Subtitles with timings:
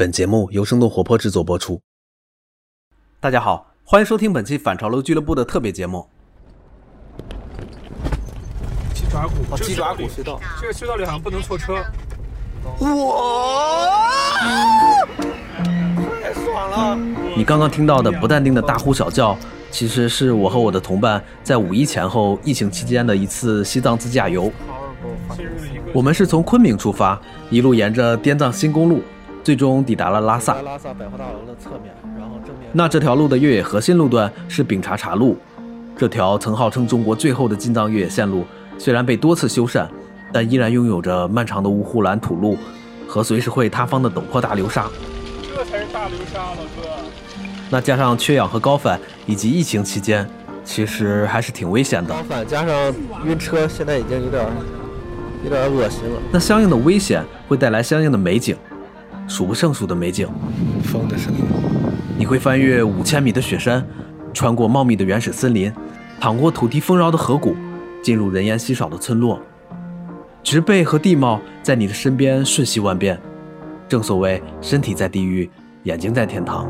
[0.00, 1.78] 本节目由生动活泼制作播出。
[3.20, 6.08] 大家好，欢迎收听本期反潮流俱乐部的特别节目。
[8.94, 11.74] 鸡爪骨，哦，鸡爪骨隧道这个隧道里好像不能错车。
[12.78, 12.88] 哇
[16.22, 16.96] 太爽了！
[17.36, 19.36] 你刚刚听到的不淡定的大呼小叫，
[19.70, 24.50] 其实是我和我的同伴在五一前后疫情期间的一次西藏自驾游。
[25.92, 27.20] 我们是从昆明出发，
[27.50, 29.02] 一路沿着滇藏新公路，
[29.42, 30.62] 最终抵达了拉萨在。
[30.62, 35.36] 拉萨百货大楼的侧面，然后正面那这条路的越野核心路段是丙察察路，
[35.96, 38.44] 这条曾号称中国最后的进藏越野线路，
[38.78, 39.86] 虽然被多次修缮，
[40.32, 42.56] 但依然拥有着漫长的乌呼兰土路
[43.08, 44.86] 和随时会塌方的陡坡大流沙。
[45.42, 46.88] 这才是大流沙，老哥。
[47.70, 50.28] 那加上缺氧和高反，以及疫情期间，
[50.64, 52.22] 其实还是挺危险的高。
[52.22, 52.92] 反加上
[53.24, 54.44] 晕车，现在已经有点
[55.44, 56.20] 有点恶心了。
[56.32, 58.56] 那相应的危险会带来相应的美景，
[59.30, 60.28] 数不胜数的美景。
[60.82, 61.38] 风的声音，
[62.18, 63.86] 你会翻越五千米的雪山，
[64.34, 65.72] 穿过茂密的原始森林，
[66.18, 67.54] 淌过土地丰饶的河谷，
[68.02, 69.40] 进入人烟稀少的村落。
[70.42, 73.16] 植被和地貌在你的身边瞬息万变，
[73.88, 75.48] 正所谓身体在地狱，
[75.84, 76.68] 眼睛在天堂。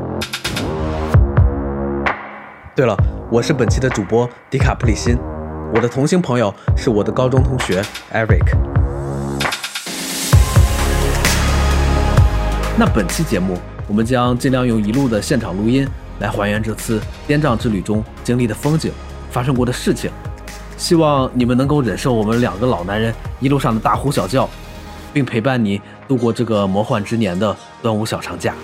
[2.75, 2.95] 对了，
[3.31, 5.17] 我是本期的主播迪卡普里辛，
[5.73, 7.81] 我的同行朋友是我的高中同学
[8.13, 8.80] Eric。
[12.77, 15.85] 那本期节目，我们将尽量用一路的现场录音
[16.19, 18.91] 来还原这次滇藏之旅中经历的风景、
[19.29, 20.09] 发生过的事情。
[20.77, 24.49] 希望你们能够忍受我们两个老男人一路上的大呼小叫，
[25.13, 28.55] 并陪伴你度过这个魔幻之年的端午小长假。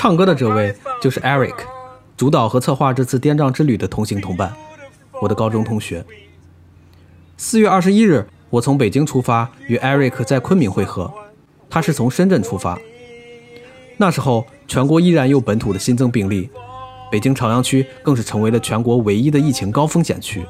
[0.00, 1.56] 唱歌的这位就是 Eric，
[2.16, 4.50] 主导和策划这次滇藏之旅的同行同伴，
[5.20, 6.02] 我的高中同学。
[7.36, 11.12] 四月二十一日，我从北京出发，与 Eric 在昆明会合。
[11.68, 12.78] 他是从深圳出发。
[13.98, 16.48] 那时候，全国依然有本土的新增病例，
[17.12, 20.42] 北京朝阳区更是成为了全国唯一的疫情高风险区。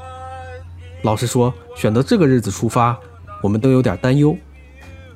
[1.02, 2.96] 老实说，选择这个日子出发，
[3.42, 4.36] 我们都有点担忧，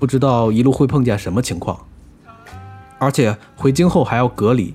[0.00, 1.78] 不知道一路会碰见什么情况。
[3.04, 4.74] 而且回京后还要隔离。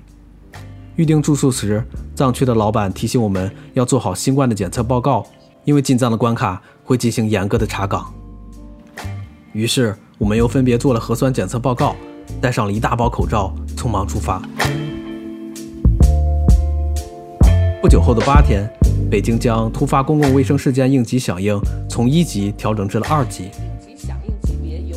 [0.94, 5.26] 预定住宿时，藏区的老板提醒我们要做好新冠的检测报告，
[5.64, 8.14] 因为进藏的关卡会进行严格的查岗。
[9.52, 11.96] 于是，我们又分别做了核酸检测报告，
[12.40, 14.40] 带上了一大包口罩，匆忙出发。
[17.82, 18.70] 不久后的八天，
[19.10, 23.50] 北京将突发公共卫生事件应急响应从一级调整至了二级。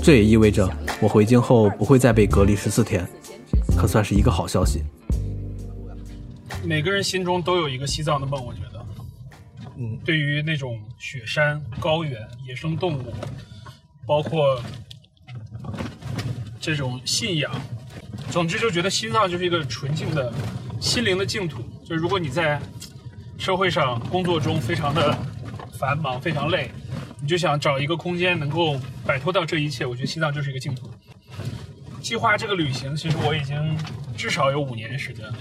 [0.04, 0.70] 这也意味着
[1.02, 3.08] 我回京后不会再被隔离十四天，
[3.78, 4.84] 可算是一个好消息。
[6.64, 8.86] 每个人心中都有一个西藏的梦，我觉得。
[9.76, 13.14] 嗯，对于那种雪山、高原、野生动物，
[14.06, 14.62] 包括
[16.62, 17.52] 这种信仰，
[18.30, 20.32] 总之就觉得西藏就是一个纯净的
[20.80, 21.64] 心灵的净土。
[21.84, 22.62] 就是如果你在
[23.38, 25.18] 社会上、工作中非常的
[25.80, 26.70] 繁忙、非常累，
[27.20, 30.90] 你就想找一个空间能够摆脱掉这一切，我觉得西藏就是一个净土。
[32.04, 33.78] 计划这个旅行，其实我已经
[34.18, 35.36] 至少有五年时间了。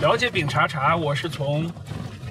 [0.00, 1.70] 了解丙察察，我是从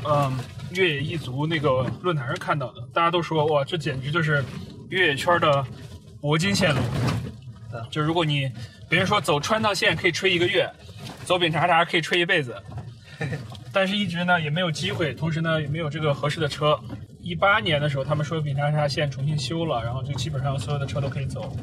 [0.03, 0.35] 嗯
[0.71, 4.43] 越野一族那个论坛上看到的，大家都说哇，这简直就是
[4.89, 5.63] 越野圈的
[6.21, 6.81] 铂金线路。
[7.91, 8.51] 就如果你
[8.89, 10.67] 别人说走川藏线可以吹一个月，
[11.23, 12.55] 走丙察察可以吹一辈子，
[13.71, 16.79] 但是一直呢也没有机会，同时呢也没有这个合适的车。
[17.21, 21.55] 一八年的时候，他们说丙察察线重新修了，然后就基本上所有的车都可以走。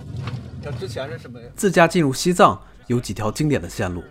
[0.65, 1.47] 那之前是什么呀？
[1.55, 4.03] 自驾进入西藏有几条经典的线路：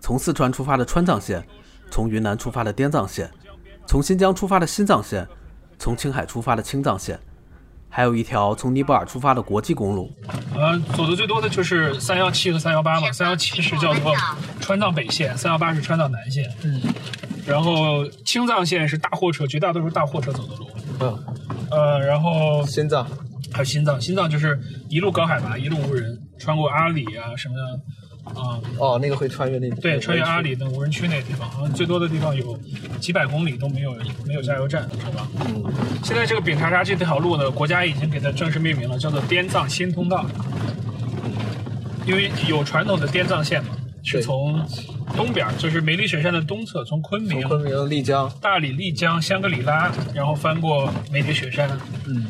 [0.00, 1.44] 从四川出发的川藏线，
[1.90, 3.30] 从云南出发的滇藏线，
[3.86, 5.26] 从新疆出发的新藏线，
[5.78, 7.18] 从青海出发的青藏线，
[7.88, 10.10] 还有一条从尼泊尔出发的国际公路。
[10.54, 14.14] 呃，走的最多的就是三幺七和三幺八嘛，三幺七是叫做
[14.60, 16.44] 川藏北线，三幺八是川藏南线。
[16.62, 16.80] 嗯，
[17.46, 20.70] 然后青藏线是大货车，绝大多数大货车走的路。
[21.00, 21.24] 嗯，
[21.70, 23.06] 呃，然后心脏，
[23.52, 24.58] 还有新藏，新藏就是
[24.88, 32.58] 一路高海拔，一路无人，穿过阿里啊什么的，啊、哦，那个会穿越那对，穿越阿里的无人区那个地方，好像最多的地方有
[33.00, 33.94] 几百公里都没有
[34.26, 35.28] 没有加油站，是吧？
[35.46, 35.64] 嗯，
[36.02, 40.26] 现在这个丙察察这条路呢，国家已经给它正式命名了，叫做滇藏新通道。
[42.06, 43.70] 因为有传统的滇藏线嘛，
[44.02, 44.66] 是从
[45.14, 51.70] 东边儿，就是梅里雪山的东侧，从昆明、昆明、丽江，大理、丽江、香格里拉，然后翻过梅里雪山，
[52.06, 52.26] 嗯，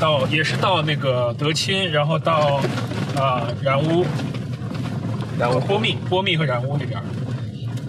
[0.00, 2.60] 到也是到那个德钦，然后到
[3.16, 4.04] 啊、染乌、
[5.38, 7.04] 然后波密、波密和染乌那边儿。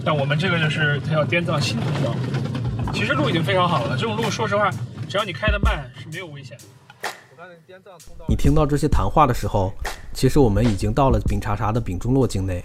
[0.04, 2.14] 但我们这个就是它要滇藏新通道，
[2.92, 3.96] 其实路已经非常好了。
[3.96, 4.70] 这种路说实话，
[5.08, 6.64] 只要你开得慢是没有危险的。
[8.28, 9.72] 你听到这些谈话的时候，
[10.12, 12.64] 其实我们已经到了丙察察的丙中洛境内。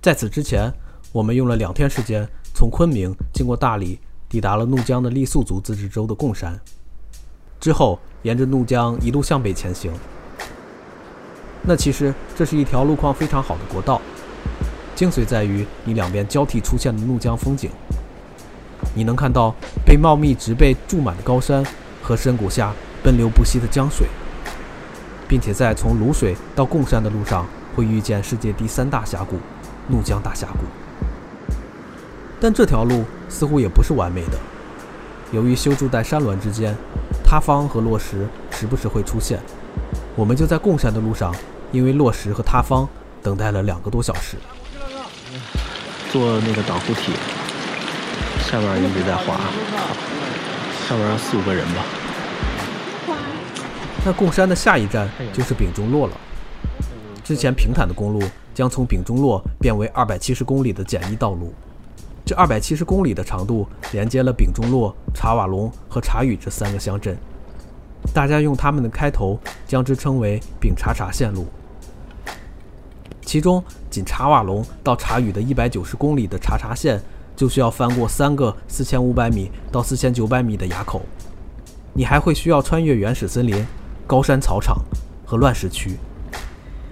[0.00, 0.72] 在此之前，
[1.12, 3.98] 我们用了两天时间从昆明经过大理，
[4.28, 6.58] 抵达了怒江的傈僳族自治州的贡山。
[7.64, 9.90] 之后，沿着怒江一路向北前行。
[11.62, 14.02] 那其实这是一条路况非常好的国道，
[14.94, 17.70] 精髓在于你两边交替出现的怒江风景。
[18.94, 21.64] 你能看到被茂密植被筑满的高山
[22.02, 22.70] 和深谷下
[23.02, 24.06] 奔流不息的江水，
[25.26, 29.38] 并且在从卤水到贡山的路上会遇见世界第三大峡谷——
[29.88, 30.66] 怒江大峡谷。
[32.38, 34.38] 但这条路似乎也不是完美的，
[35.32, 36.76] 由于修筑在山峦之间，
[37.34, 39.40] 塌方和落石时不时会出现。
[40.14, 41.34] 我们就在贡山的路上，
[41.72, 42.88] 因为落石和塌方，
[43.24, 44.36] 等待了两个多小时。
[46.12, 47.10] 做那个挡护体，
[48.48, 49.34] 下面一直在滑，
[50.88, 51.84] 上面四五个人吧。
[54.06, 56.12] 那贡山的下一站就是丙中洛了。
[57.24, 58.22] 之前平坦的公路
[58.54, 61.52] 将从丙中洛变为二百七十公里的简易道路。
[62.24, 67.14] 这二百七十公里的长度连接了丙中洛、查瓦龙和察语这三个乡镇，
[68.14, 71.46] 大家用他们的开头将之称为丙察察线路。
[73.20, 76.98] 其中，仅查瓦龙到察语的一百九十公里的察察线，
[77.36, 81.02] 就需要翻过三个四千五百米到四千九百米的垭口。
[81.92, 83.66] 你还会需要穿越原始森林、
[84.06, 84.78] 高山草场
[85.26, 85.98] 和乱石区。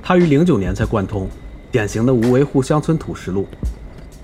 [0.03, 1.27] 它于零九年才贯通，
[1.71, 3.47] 典型的无维护乡村土石路。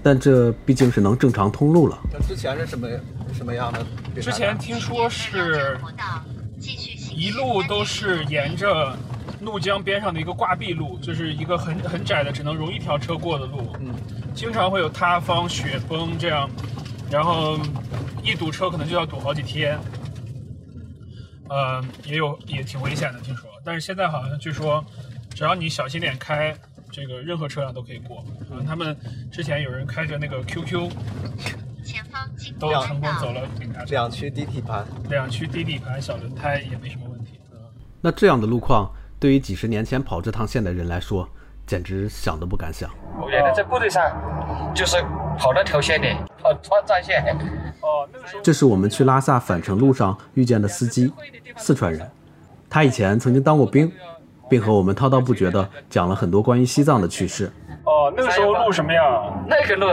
[0.03, 1.99] 但这毕竟是能正常通路了。
[2.13, 2.89] 那之前是什么
[3.33, 3.85] 什么样的？
[4.21, 5.79] 之前听说是
[7.15, 8.97] 一路都是沿着
[9.41, 13.73] 怒江边上的一个挂壁路，就是一个很很窄的，只能容一条车过的路。
[13.81, 13.95] 嗯，
[14.35, 16.49] 经常会有塌方、雪崩这样，
[17.11, 17.59] 然后
[18.23, 19.79] 一堵车可能就要堵好几天。
[21.49, 23.49] 呃，也有也挺危险的，听说。
[23.65, 24.85] 但是现在好像据说，
[25.35, 26.55] 只要你小心点开，
[26.91, 28.25] 这个任何车辆都可以过。
[28.51, 28.97] 嗯，他们
[29.31, 30.91] 之前有人开着那个 QQ，
[32.59, 37.41] 都成功走了警察两驱低底盘，两驱低底盘小轮胎也没什么问题。
[38.01, 41.29] 那这样的路况，对于几十年前跑这趟线的人来说，
[41.67, 42.91] 简直想都不敢想。
[43.21, 45.03] 我原来在部队上就是
[45.37, 46.09] 跑那条线的，
[46.43, 47.23] 跑川藏线。
[47.81, 51.13] 哦，那个时候这是我们去拉萨返程路上遇见的司机，
[51.57, 52.09] 四川人。
[52.71, 53.91] 他以前曾经当过兵，
[54.49, 57.51] 并和我们滔滔不绝地讲了很多关于西藏的趣事。
[57.85, 59.05] 哦，那个时候路什么样？
[59.49, 59.87] 那个路，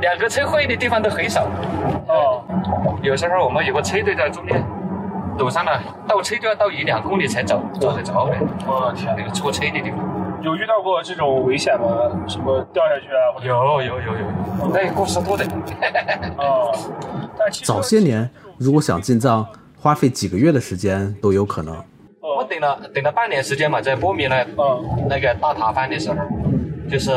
[0.00, 1.46] 两个车会的地方都很少。
[2.08, 2.42] 哦，
[3.02, 4.64] 有时候我们有个车队在中间
[5.36, 8.36] 堵上了，倒车就要倒一两公里才走，走得着的。
[8.66, 9.98] 我天，那个错车的地方。
[10.42, 11.86] 有遇到过这种危险吗？
[12.26, 13.44] 什么掉下去啊？
[13.44, 15.44] 有有有有，那个故事多的。
[16.38, 16.72] 哦，
[17.38, 19.46] 但其实早些年，如果想进藏，
[19.78, 21.76] 花费几个月的时间都有可能。
[22.36, 26.16] 我等了等了半年时间嘛，在波米那嗯那个大塔饭的时候，
[26.88, 27.10] 就是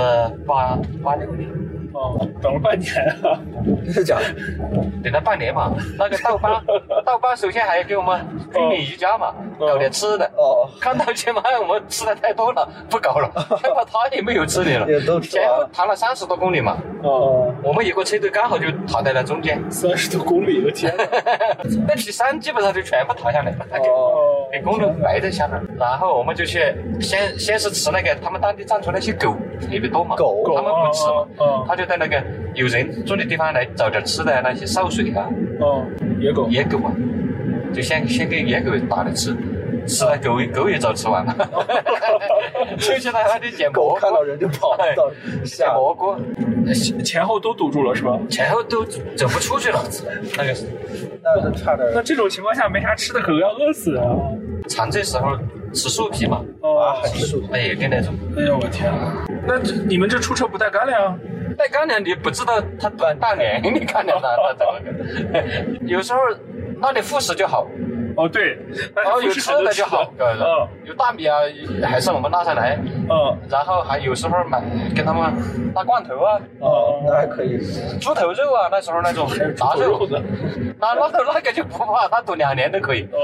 [0.45, 1.62] 八八六年。
[1.93, 3.39] 哦，等了半年啊。
[3.85, 4.25] 真的假的？
[5.03, 6.51] 等了半年嘛，那个道班，
[7.05, 8.19] 道班首先还要给我们
[8.53, 10.25] 军旅瑜伽嘛，搞点吃的。
[10.37, 13.29] 哦，看到前面我们吃的太多了，不搞了，
[13.61, 14.89] 害怕他也没有吃的了。
[14.89, 20.93] 也都吃前后谈了三十多公里嘛，哦，我们有个车队刚好就躺在了中间，三十多公里，我天！
[21.87, 25.59] 那批山基本上就全部逃下来了，那个哦，给公路埋在下面。
[25.77, 26.59] 然后我们就去
[26.99, 32.21] 先先是吃那个他们当地藏族那些狗特别多嘛，狗他们不吃哦哦嘛，他就在那个
[32.53, 35.29] 有人住的地方来找点吃的，那些潲水啊。
[35.59, 35.85] 哦，
[36.19, 36.47] 野狗。
[36.49, 36.91] 野狗啊，
[37.73, 39.35] 就先先给野狗打了吃，
[39.87, 41.35] 吃了狗狗也早吃完了，
[42.77, 46.15] 就现在还得捡蘑菇，狗看到人就跑，到捡吓蘑菇，
[47.03, 48.17] 前后都堵住了是吧？
[48.29, 49.83] 前后都走不出去了。
[50.37, 50.53] 那个
[51.23, 54.05] 那就差点那这种情况下没啥吃的，可能要饿死啊！
[54.67, 55.37] 长这时候
[55.73, 59.25] 吃树皮嘛，哦，吃树那也跟那种哎呦我天啊！
[59.45, 61.19] 那你们这出车不带干粮？
[61.57, 64.73] 带干粮，你不知道他短大年， 你看着它它怎么？
[65.87, 66.19] 有时候
[66.79, 67.67] 那里副食就好，
[68.17, 68.57] 哦对，
[68.95, 71.37] 那然后有吃的就好，嗯有大米啊，
[71.83, 72.77] 还是我们拉上来，
[73.09, 74.61] 嗯然后还有时候买
[74.95, 75.31] 跟他们
[75.73, 76.39] 拉罐头啊。
[76.59, 77.57] 哦，那还可以。
[77.99, 80.21] 猪头肉啊，那时候那种杂肉肉的，
[80.79, 83.07] 那那那个就不怕，它堵两年都可以。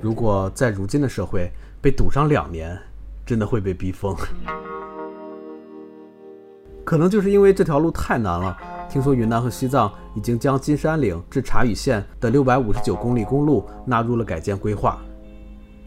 [0.00, 1.50] 如果在如今的社会，
[1.82, 2.76] 被堵上两年，
[3.24, 4.14] 真的会被逼疯。
[6.86, 8.56] 可能就是因为这条路太难了。
[8.88, 14.96] 听说云南和西藏已经将金山岭至察隅县的六百五十九公里公路纳入了改建规划。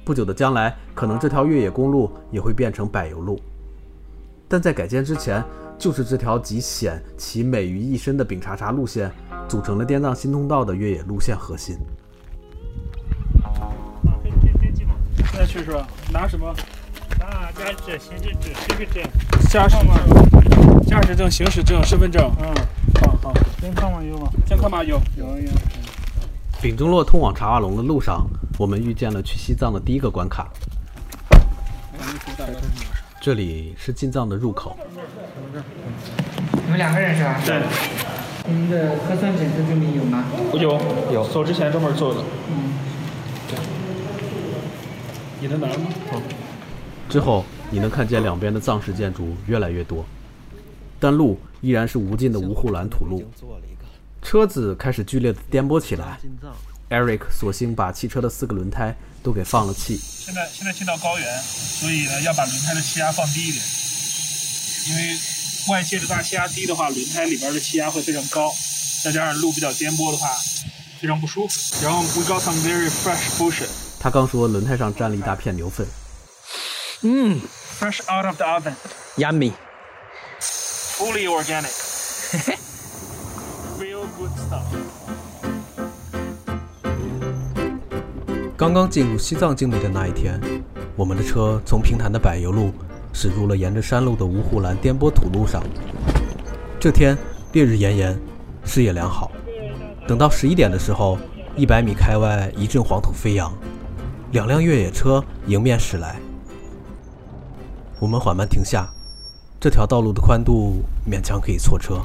[0.04, 3.40] 不久的将来，可能这条越野公路也会变成柏油路。
[4.50, 5.42] 但在改建之前，
[5.78, 9.10] 就是这条集险其美于一身的丙察察路线，
[9.48, 11.78] 组成了滇藏新通道的越野路线核心。
[15.32, 15.88] 现在去是吧？
[16.12, 16.50] 拿什么？
[17.22, 19.02] 啊，驾驶证、行驶证、身份证。
[19.50, 22.32] 驾驶证、驾驶证、行驶证、身份证。
[22.40, 22.48] 嗯，
[23.00, 24.28] 好好，健康码有吗？
[24.48, 25.00] 健康码有。
[25.16, 25.52] 有有。
[26.60, 28.26] 丙中洛通往茶瓦龙的路上，
[28.58, 30.48] 我们遇见了去西藏的第一个关卡。
[33.22, 34.76] 这里是进藏的入口。
[36.54, 37.40] 你们两个人是吧？
[37.46, 37.62] 对。
[38.48, 40.26] 你们的核酸检测证明有吗？
[40.54, 40.82] 有
[41.14, 42.22] 有，走之前专门做的。
[42.50, 42.74] 嗯。
[45.40, 45.86] 你的拿了吗？
[46.12, 46.20] 好。
[47.08, 50.04] 之后你能看见两边的藏式建筑越来越多，
[51.00, 53.24] 但路依然是无尽的无护栏土路。
[54.22, 56.20] 车子开始剧烈的颠簸起来。
[56.90, 59.96] Eric 索性把汽车的四个轮胎都给放了气。
[59.96, 63.64] 现在现在进到高原，所以呢要把轮胎的气压放低一点，
[64.90, 65.20] 因为
[65.70, 68.52] 外界的大气压低的话，轮胎里边的气压会非常高，
[69.04, 70.30] 再加上路比较颠簸的话，
[71.00, 71.86] 非常不舒服。
[71.86, 73.70] 然后 we got some very fresh bullshit。
[74.00, 75.86] 他刚说轮胎上沾了一大片牛粪。
[77.04, 77.40] 嗯
[77.80, 78.74] ，fresh out of the oven。
[81.00, 81.72] Fully organic。
[83.80, 84.66] Real good stuff。
[88.58, 90.38] 刚刚进入西藏境内的那一天，
[90.98, 92.74] 我们的车从平坦的柏油路
[93.14, 95.64] 驶入了沿着山路的无护栏颠簸土路上。
[96.82, 97.18] 这天
[97.54, 98.20] 烈日炎炎，
[98.66, 99.32] 视野良好。
[100.06, 101.18] 等到十一点的时候，
[101.56, 103.50] 一百米开外一阵黄土飞扬，
[104.34, 106.18] 两辆越野车迎面驶来。
[108.00, 108.86] 我们缓慢停下，
[109.60, 112.02] 这条道路的宽度勉强可以错车。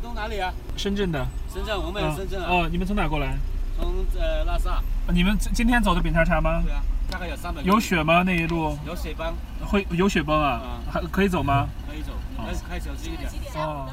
[0.00, 0.52] 从哪里啊？
[0.76, 1.26] 深圳的。
[1.52, 2.46] 深圳，我们也是深圳啊。
[2.48, 3.36] 哦，你们从哪过来？
[3.76, 4.80] 从呃拉萨。
[5.12, 6.62] 你们今天走的丙察察吗？
[6.62, 7.60] 对啊，大概有三百。
[7.62, 8.22] 有雪吗？
[8.22, 8.78] 那一路？
[8.86, 9.34] 有雪崩。
[9.66, 10.78] 会有雪崩啊？
[10.88, 11.66] 还可以走吗？
[11.88, 13.28] 可以走，但是开小心一点。
[13.56, 13.88] 哦。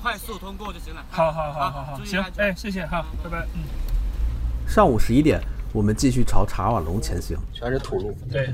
[0.00, 1.04] 快速通过就行了。
[1.10, 3.44] 好好好好好，行，哎，谢谢，好，拜拜。
[3.54, 3.62] 嗯。
[4.68, 5.40] 上午十一点，
[5.72, 8.16] 我们继续朝茶瓦龙前行，全是土路。
[8.30, 8.52] 对。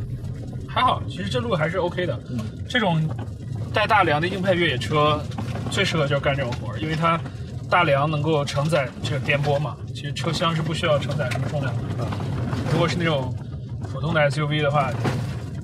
[0.79, 2.17] 还好，其实这路还是 OK 的。
[2.69, 3.03] 这种
[3.75, 5.21] 带大梁的硬派越野车
[5.73, 7.21] 最适合就是干这种活儿，因为它
[7.69, 9.77] 大梁能够承载这个颠簸嘛。
[9.89, 11.83] 其实车厢是不需要承载什么重量的。
[12.73, 13.35] 如果是那种
[13.93, 14.93] 普通的 SUV 的话，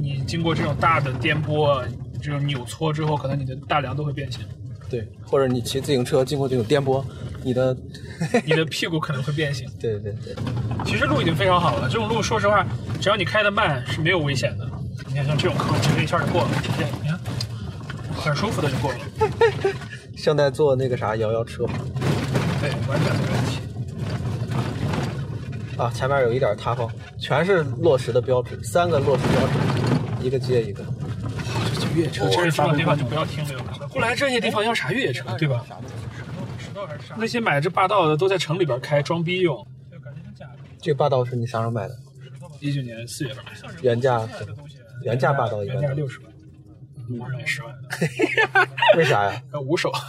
[0.00, 1.84] 你经过这种大的颠簸、
[2.20, 4.44] 这种扭搓之后，可能你的大梁都会变形。
[4.90, 7.04] 对，或者你骑自行车经过这种颠簸，
[7.44, 7.76] 你的
[8.44, 9.64] 你的屁股可能会变形。
[9.80, 10.34] 对对对。
[10.84, 12.66] 其实路已经非常好了，这种路说实话，
[13.00, 14.68] 只要你开得慢是没有危险的。
[15.14, 17.16] 你看，像这种坑，直接一下就过了，直接你看，
[18.16, 18.98] 很舒服的就过了。
[20.18, 21.64] 像在坐那个啥摇摇车。
[22.60, 23.60] 对，完全没问题。
[25.78, 29.52] 啊，前面有一点塌方，全是落石的标志，三个落石标志，
[30.26, 30.84] 一个接一个。
[31.78, 33.88] 这越野车，这种地方就不要停留了。
[33.92, 35.64] 不来这些地方要啥越野车，对吧？
[37.16, 39.64] 那些买这霸道的都在城里边开装逼用。
[40.82, 41.96] 这个霸道是你啥时候买的？
[42.58, 43.74] 一九年四月份买的。
[43.80, 44.20] 原价。
[45.04, 46.32] 原价霸道原价六十万，
[47.20, 47.74] 我认为十万。
[48.96, 49.42] 为啥呀？
[49.66, 49.90] 五手。
[49.90, 50.00] 啊，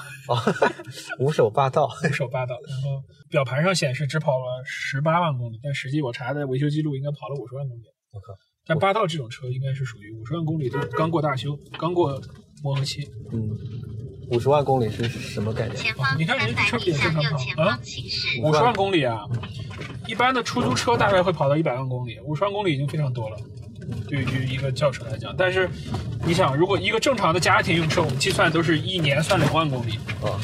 [1.19, 1.87] 五手霸道。
[2.09, 2.55] 五手霸道。
[2.67, 7.83] 然后表盘上显示只跑了十八万公里，但实际我查的维修记录应该跑了五十万公里。
[8.11, 8.33] 我靠！
[8.65, 12.19] 但霸道这种车应该是属于五十万公里都刚过大修，刚过
[12.63, 13.07] 磨合期。
[13.31, 13.49] 嗯，
[14.31, 15.77] 五十万公里是什么概念？
[16.17, 17.79] 你看人家车也正常跑啊，
[18.41, 19.19] 五十万公里啊，
[20.07, 23.37] 一般的出租车大概会跑到一百万公里，五十万公里已经非常多了。
[24.07, 25.69] 对于一个轿车来讲，但是
[26.25, 30.39] 你想，如果一个正常的家庭用车，我们计算都是一年算两万公里啊，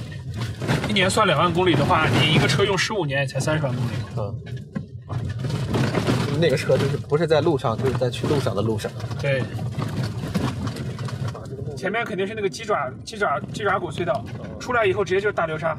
[0.89, 4.33] 一年算两万公里的话，你一个车用十五年也才三十万公里啊。
[6.39, 8.91] 那个车就是不是在路上，就是在去路上的路上。
[9.21, 9.43] 对，
[11.77, 14.25] 前面肯定是那个鸡爪鸡爪鸡爪骨隧道，
[14.60, 15.77] 出来以后直接就是大流沙。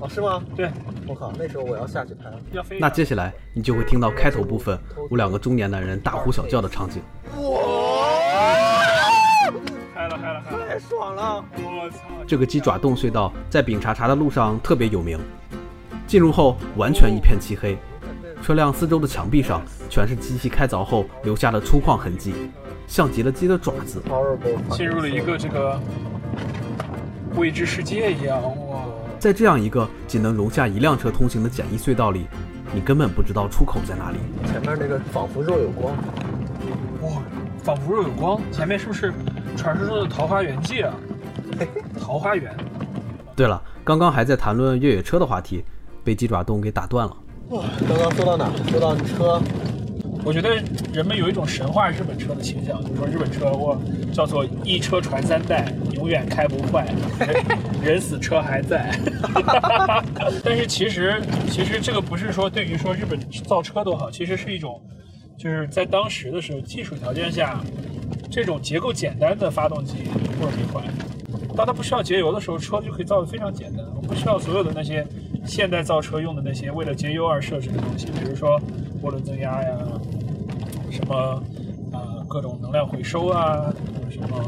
[0.00, 0.42] 哦，是吗？
[0.54, 0.70] 对。
[1.06, 2.30] 我靠，那时候我要下去拍。
[2.78, 4.78] 那接下来你就会听到开头部分
[5.10, 7.02] 我两个中年男人大呼小叫的场景。
[7.36, 8.04] 哇！
[9.94, 10.66] 嗨了开了开了！
[10.66, 11.44] 太爽了！
[11.56, 11.98] 我操！
[12.26, 15.18] 这个鸡爪洞隧道在丙察察的路上特别有名。
[16.06, 17.78] 进入后完全一片漆黑，
[18.42, 22.34] 车辆四周的墙壁上全是机器开凿后留下的粗犷痕迹，
[22.86, 24.02] 像极了鸡的爪子。
[24.70, 25.80] 进入了一个这个
[27.36, 28.42] 未知世界一样。
[29.24, 32.26] 在这样一个仅能容下一辆车通行的简易隧道里，
[32.74, 34.18] 你根本不知道出口在哪里。
[34.46, 35.96] 前面那个仿佛若有光。
[37.00, 37.22] 哇
[37.62, 39.10] 仿佛若有光，前面是不是
[39.56, 40.92] 传说中的桃花源记啊？
[41.98, 42.54] 桃花源。
[43.34, 45.64] 对了，刚刚还在谈论越野车的话题，
[46.04, 47.16] 被鸡爪洞给打断了。
[47.48, 48.50] 哇刚刚说到哪？
[48.68, 49.40] 说到车，
[50.22, 50.62] 我觉得
[50.92, 53.80] 人们有一种神话日本车的倾向，就是说日本车我
[54.14, 56.86] 叫做一车传三代，永远开不坏，
[57.18, 57.44] 人
[57.82, 58.96] 人死车还在。
[60.44, 64.80] 但是其实其实这个不是说对于说日本造车多好，其实是一种
[65.36, 67.60] 就是在当时的时候技术条件下，
[68.30, 70.04] 这种结构简单的发动机
[70.38, 70.80] 不容易坏。
[71.56, 75.06] 当它不需要节油的时候，车就可以造得非常简单，我不需要所有的那些
[75.44, 78.60] 现代造车用的那些为了节油而设置的东西，比如说
[79.02, 79.76] 涡轮增压呀，
[80.90, 81.42] 什么
[81.92, 83.72] 啊、各种能量回收啊，
[84.32, 84.44] 啊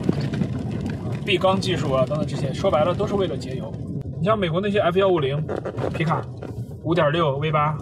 [1.24, 3.72] 闭缸技术啊等等这些，说白了都是为了节油。
[4.18, 5.44] 你像美国那些 F 幺五零
[5.92, 6.22] 皮卡，
[6.84, 7.76] 五点六 V 八，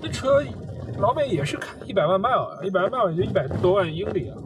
[0.00, 0.42] 那车
[0.98, 4.36] 老美也是开一百万 mile，一百万 mile 也就一百多万英里啊，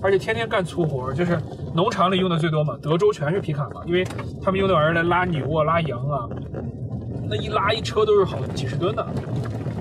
[0.00, 1.38] 而且天天干粗活，就是
[1.74, 4.02] 农场里用的最多嘛，德州全是皮卡嘛，因为
[4.42, 6.26] 他们用那玩意儿来拉牛啊、拉羊啊，
[7.28, 9.06] 那一拉一车都是好几十吨的。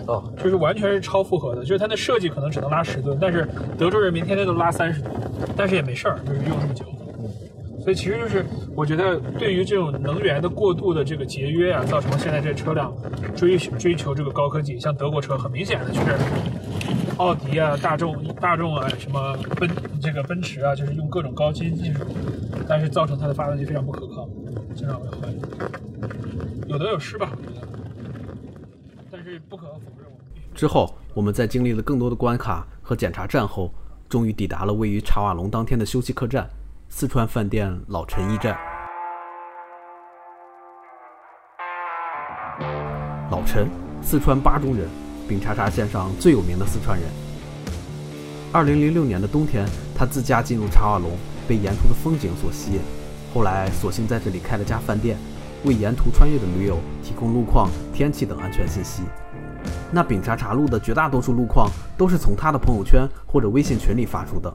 [0.08, 3.48] 哦，就是完全是超负荷的，就是它的设计可能只能拉十吨，但是
[3.78, 5.14] 德州人民天天都拉三十吨，
[5.58, 6.86] 但是也没事儿，就是用这么久。
[7.82, 8.44] 所以其实就是
[8.76, 12.92] 我觉得对于这种能源的过度的这个节约啊，造成了现在这车辆
[13.36, 16.16] 追追求这个高科技，像德国车很明显的就是
[17.18, 19.70] 奥迪啊、大众、大众啊、什么奔
[20.02, 22.00] 这个奔驰啊，就是用各种高新技术，
[22.68, 24.28] 但是造成它的发动机非常不可靠，
[24.76, 25.32] 经常会坏。
[26.68, 27.65] 有得有失吧，我觉得，
[29.48, 30.08] 不可否认，
[30.56, 33.72] 之后，我们在经历了更多的关卡和检查站后，
[34.10, 36.50] 终于抵达了位于茶瓦龙当天的休息客栈——
[36.90, 38.58] 四川饭店老陈驿站。
[43.30, 43.70] 老陈，
[44.02, 44.90] 四川巴中人，
[45.28, 47.08] 丙察察线上最有名的四川人。
[48.52, 51.12] 二零零六年的冬天，他自驾进入茶瓦龙，
[51.48, 52.80] 被沿途的风景所吸引，
[53.34, 55.18] 后来索性在这里开了家饭店，
[55.66, 59.04] 为沿途穿越的驴友提供路况、天气等安全信息。
[59.92, 64.54] 那丙察察路的绝大多数路况都是从他的朋友圈或者微信群里发出的。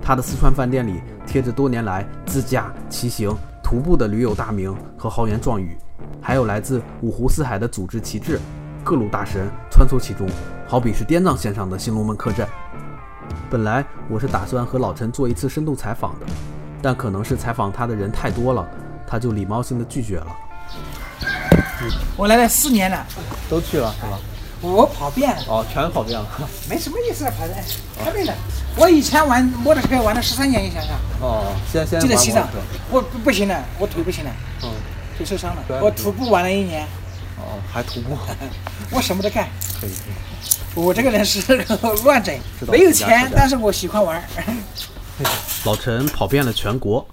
[0.00, 5.76] 他的四川饭店里贴着多年来自驾、骑行、徒步的驴友大名和豪言壮语，
[6.20, 8.38] 还有来自五湖四海的组织旗帜，
[8.84, 10.26] 各路大神穿梭其中，
[10.66, 12.48] 好比是滇藏线上的新龙门客栈。
[13.50, 16.26] 本来我是打算和老陈做一次深度采访的，
[16.80, 18.66] 但可能是采访他的人太多了，
[19.06, 20.26] 他就礼貌性的拒绝了。
[22.16, 23.06] 我来了四年了，
[23.48, 24.18] 都去了是吧？
[24.60, 26.26] 我跑遍了，哦，全跑遍了。
[26.68, 27.54] 没什么意思，跑的
[28.02, 28.34] 太累了。
[28.76, 34.30] 我以前玩摩托车玩了十三年，你想想，哦，现在就在西藏玩摩托车，我不不行了，我腿不行了，
[34.64, 34.70] 嗯，
[35.16, 35.62] 腿受伤了。
[35.80, 36.84] 我徒步玩了一年，
[37.36, 38.16] 哦，还徒步，
[38.90, 39.48] 我什么都干。
[39.80, 40.12] 可以可以。
[40.74, 41.40] 我这个人是
[42.04, 42.36] 乱整
[42.68, 44.22] 没有钱但是我喜欢玩。
[45.64, 47.06] 老陈跑遍了全国，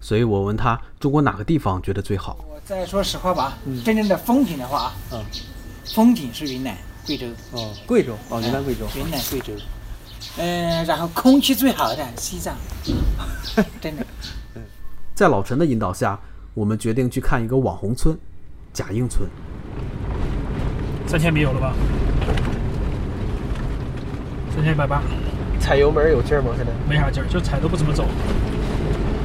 [0.00, 2.36] 所以我问他中国哪个地方觉得最好。
[2.64, 5.24] 我再说实话吧，真正的风景的话啊，嗯
[5.94, 8.86] 风景是云南、贵州，哦，贵州，哦，云南贵州。
[8.96, 9.52] 云南、贵州。
[10.38, 12.54] 嗯，然后空气最好的西藏，
[13.80, 14.06] 真的。
[15.14, 16.18] 在老陈的引导下，
[16.54, 18.16] 我们决定去看一个网红村——
[18.72, 19.28] 贾应村。
[21.06, 21.74] 三千米有了吧？
[24.54, 25.02] 三千一百八，
[25.60, 26.52] 踩油门有劲儿吗？
[26.56, 28.06] 现在没啥劲儿，就踩都不怎么走。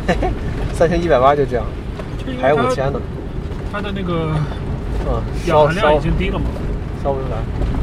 [0.73, 1.65] 三千一百八就这样，
[2.41, 2.99] 还有五千呢。
[3.77, 4.33] 它的那个
[5.07, 6.45] 嗯，氧含量已经低了嘛，
[7.03, 7.37] 烧不出来。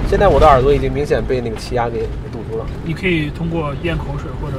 [0.09, 2.66] 现在我的耳朵已经明显被那个气压给给堵住了。
[2.85, 4.57] 你可以通过咽口水或者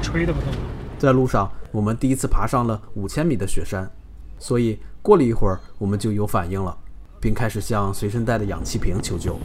[0.00, 0.50] 吹的不动。
[0.96, 3.90] 在路上，我们第一次爬上了五千米的雪山，
[4.38, 6.76] 所以过了一会儿，我们就有反应了，
[7.20, 9.36] 并开始向随身带的氧气瓶求救。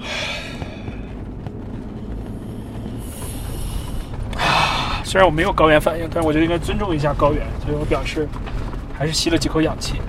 [5.02, 8.28] 虽然我没有高原反应，但是我觉得应该尊重一下高原，所以我表示
[8.96, 10.00] 还是吸了几口氧气。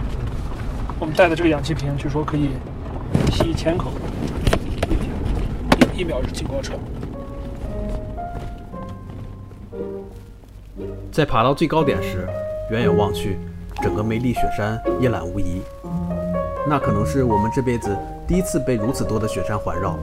[1.00, 2.52] 我们带的这个氧气瓶，据说可以
[3.32, 3.92] 吸一千口，
[5.94, 6.74] 一一秒是进光车。
[11.12, 12.28] 在爬到最高点时，
[12.70, 13.38] 远远望去，
[13.82, 15.62] 整个梅里雪山一览无遗。
[16.68, 17.96] 那可能是我们这辈子
[18.28, 19.98] 第一次被如此多的雪山环绕，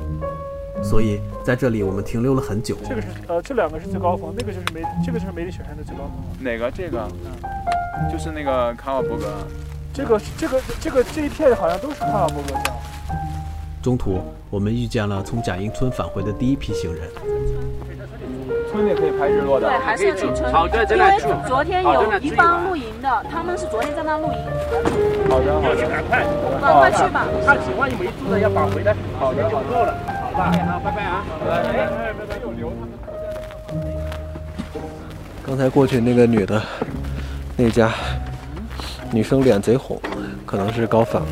[0.82, 2.76] 所以在这里我们停留了很久。
[2.86, 6.12] 这个是呃，这两个是最高峰，那个就是梅，这个就是梅里雪山的最高峰。
[6.40, 6.70] 哪个？
[6.70, 7.08] 这个，
[8.10, 9.26] 就是那个卡瓦伯格。
[9.94, 12.74] 这个这个这个这一片好像都是卡瓦伯格江。
[13.82, 17.08] 中途，我们遇见了从贾英村返回的第一批行人。
[18.70, 19.68] 村里可以拍日落的。
[19.68, 20.50] 对，还是要进村。
[20.50, 21.18] 好的，在因为。
[21.46, 24.38] 昨天有一帮露营的，他们是昨天在那露营，
[25.28, 25.86] 好的，好的。
[25.86, 26.24] 赶快，
[26.60, 27.26] 赶快去吧。
[27.44, 29.94] 他只万一没住的要返回的，好的，好的。
[30.34, 31.22] 好拜拜啊。
[31.40, 32.92] 拜拜，有留他们。
[35.44, 36.62] 刚才过去那个女的，
[37.56, 37.90] 那家
[39.10, 40.00] 女生脸贼红，
[40.46, 41.22] 可能是高反。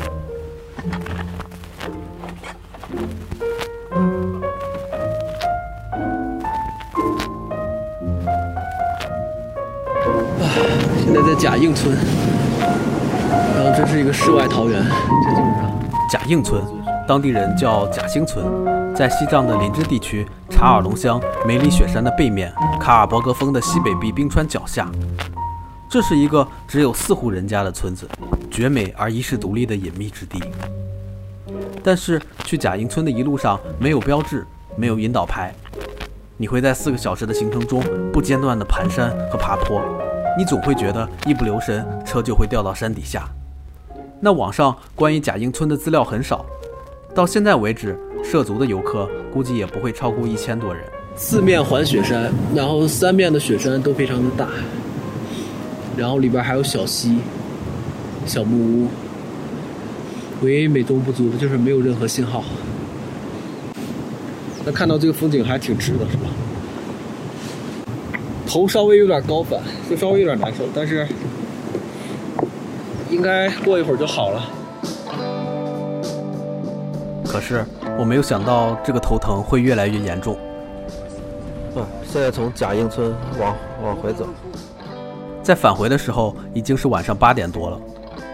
[11.03, 11.95] 现在在贾应村，
[13.55, 15.71] 然后这是一个世外桃源，这基本上
[16.09, 16.61] 贾应村，
[17.07, 18.45] 当地人叫贾兴村，
[19.01, 24.87] 在西藏的林芝地区查尔龙乡梅里雪山的背面，卡尔伯格峰的西北壁冰川脚下。
[25.89, 28.07] 这是一个只有四户人家的村子，
[28.51, 30.39] 绝美而遗世独立的隐秘之地。
[31.83, 35.51] 但是去贾应村的一路上没有标志，没有引导牌，
[36.37, 37.83] 你会在四个小时的行程中
[38.13, 39.81] 不间断的盘山和爬坡。
[40.37, 43.27] 你总会觉得一不留神，车就会掉到山底下。
[44.19, 46.45] 那网上关于贾英村的资料很少，
[47.15, 50.83] 到现在为止，涉足的游客估计也不会超过一千多人。
[51.15, 54.47] 四面环雪山，然后三面的雪山都非常的大，
[55.97, 57.17] 然后里边还有小溪、
[58.25, 58.87] 小木屋。
[60.41, 62.43] 唯一美中不足的就是没有任何信号。
[64.65, 66.23] 那看到这个风景还挺值的，是吧？
[68.47, 71.07] 头稍微有点高反，就稍微有点难受，但是
[73.09, 74.49] 应该过一会儿就好了。
[77.25, 77.63] 可是
[77.97, 80.37] 我没有想到这个头疼会越来越严重。
[81.75, 84.25] 嗯，现在从贾应村往往回走，
[85.41, 87.79] 在返回的时候已经是晚上八点多了。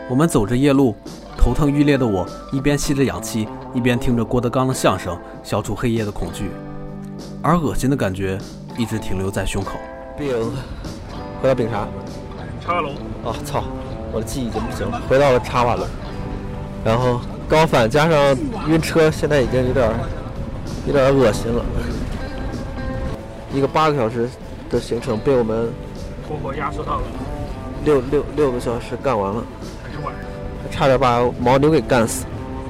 [0.10, 0.96] 我们走着夜路，
[1.38, 6.50] 头疼欲裂的我一边吸着氧气，一边听着郭德纲的相声，消除黑夜的恐惧，
[7.42, 8.38] 而恶心的感觉
[8.78, 9.74] 一直停留在胸口。
[10.18, 10.34] 饼，
[11.42, 11.88] 回到饼茶。
[12.62, 12.90] 茶瓦楼。
[13.24, 13.64] 啊操！
[14.14, 15.02] 我的记忆已经不行了。
[15.10, 15.86] 回到了茶碗楼，
[16.84, 19.90] 然后高反加上晕车，现在已经有点
[20.86, 21.64] 有点恶心了。
[23.54, 24.28] 一个八个小时
[24.70, 25.70] 的行程被我们
[26.28, 27.04] 活活压缩到了
[27.86, 29.42] 六六六个小时干完了，
[29.82, 30.24] 还是晚上。
[30.70, 32.26] 差点把牦牛给干死，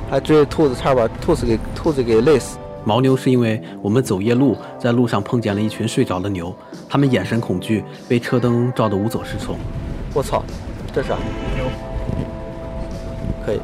[0.09, 2.59] 还追着兔子，差点把兔子给兔子给累死。
[2.85, 6.55] 牦牛是因为我们走夜路，在路上碰见了一群睡着的牛，
[6.87, 9.57] 他们眼神恐惧，被车灯照得无所适从。
[10.13, 10.43] 我操，
[10.93, 11.15] 这啥？
[11.55, 11.65] 牛。
[13.43, 13.59] 可以。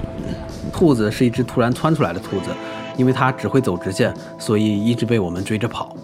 [0.74, 2.50] 兔子是一只突然窜出来的兔子，
[2.98, 5.96] 因为它只会走直线，所以一直被我们追着跑。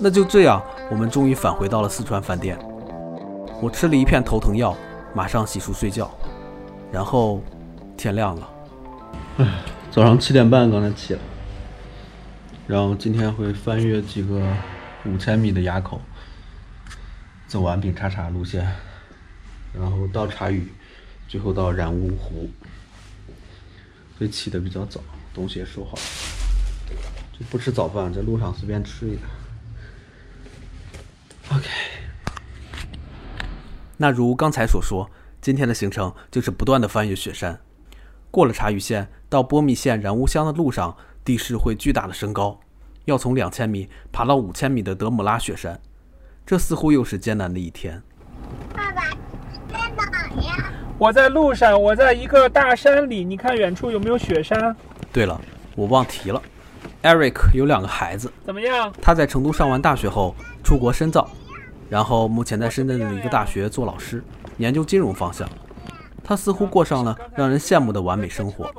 [0.00, 2.58] 那就这样，我们终于返回到了四川饭店。
[3.62, 4.76] 我吃了一片头疼药，
[5.14, 6.10] 马上洗漱睡觉，
[6.90, 7.40] 然后
[7.96, 8.48] 天亮了。
[9.38, 9.46] 唉。
[9.92, 11.20] 早上七点半刚才起来，
[12.66, 14.40] 然后今天会翻越几个
[15.04, 16.00] 五千米的垭口，
[17.46, 18.66] 走完丙察察路线，
[19.78, 20.72] 然后到察隅，
[21.32, 22.50] 最后到染乌湖。
[24.18, 25.00] 所以起的比较早，
[25.32, 25.96] 东西也收好，
[27.32, 29.22] 就不吃早饭，在路上随便吃一点。
[31.50, 31.66] OK，
[33.96, 37.58] 那如刚才所说，今天的行程就是不断的翻越雪山。
[38.30, 42.60] 过了察隅县到波密县然乌乡的路上，地势会巨大的升高，
[43.06, 45.80] 要从两千米爬到五千米的德姆拉雪山，
[46.44, 48.02] 这似乎又是艰难的一天。
[48.74, 49.08] 爸爸，
[49.70, 50.71] 在哪呀？
[51.02, 53.24] 我在路上，我在一个大山里。
[53.24, 54.72] 你看远处有没有雪山？
[55.12, 55.40] 对了，
[55.74, 56.40] 我忘提了
[57.02, 58.92] ，Eric 有两个孩子，怎么样？
[59.02, 61.28] 他在成都上完大学后出国深造，
[61.90, 64.22] 然后目前在深圳的一个大学做老师，
[64.58, 65.48] 研究金融方向。
[66.22, 68.70] 他似乎过上了让人羡慕的完美生活。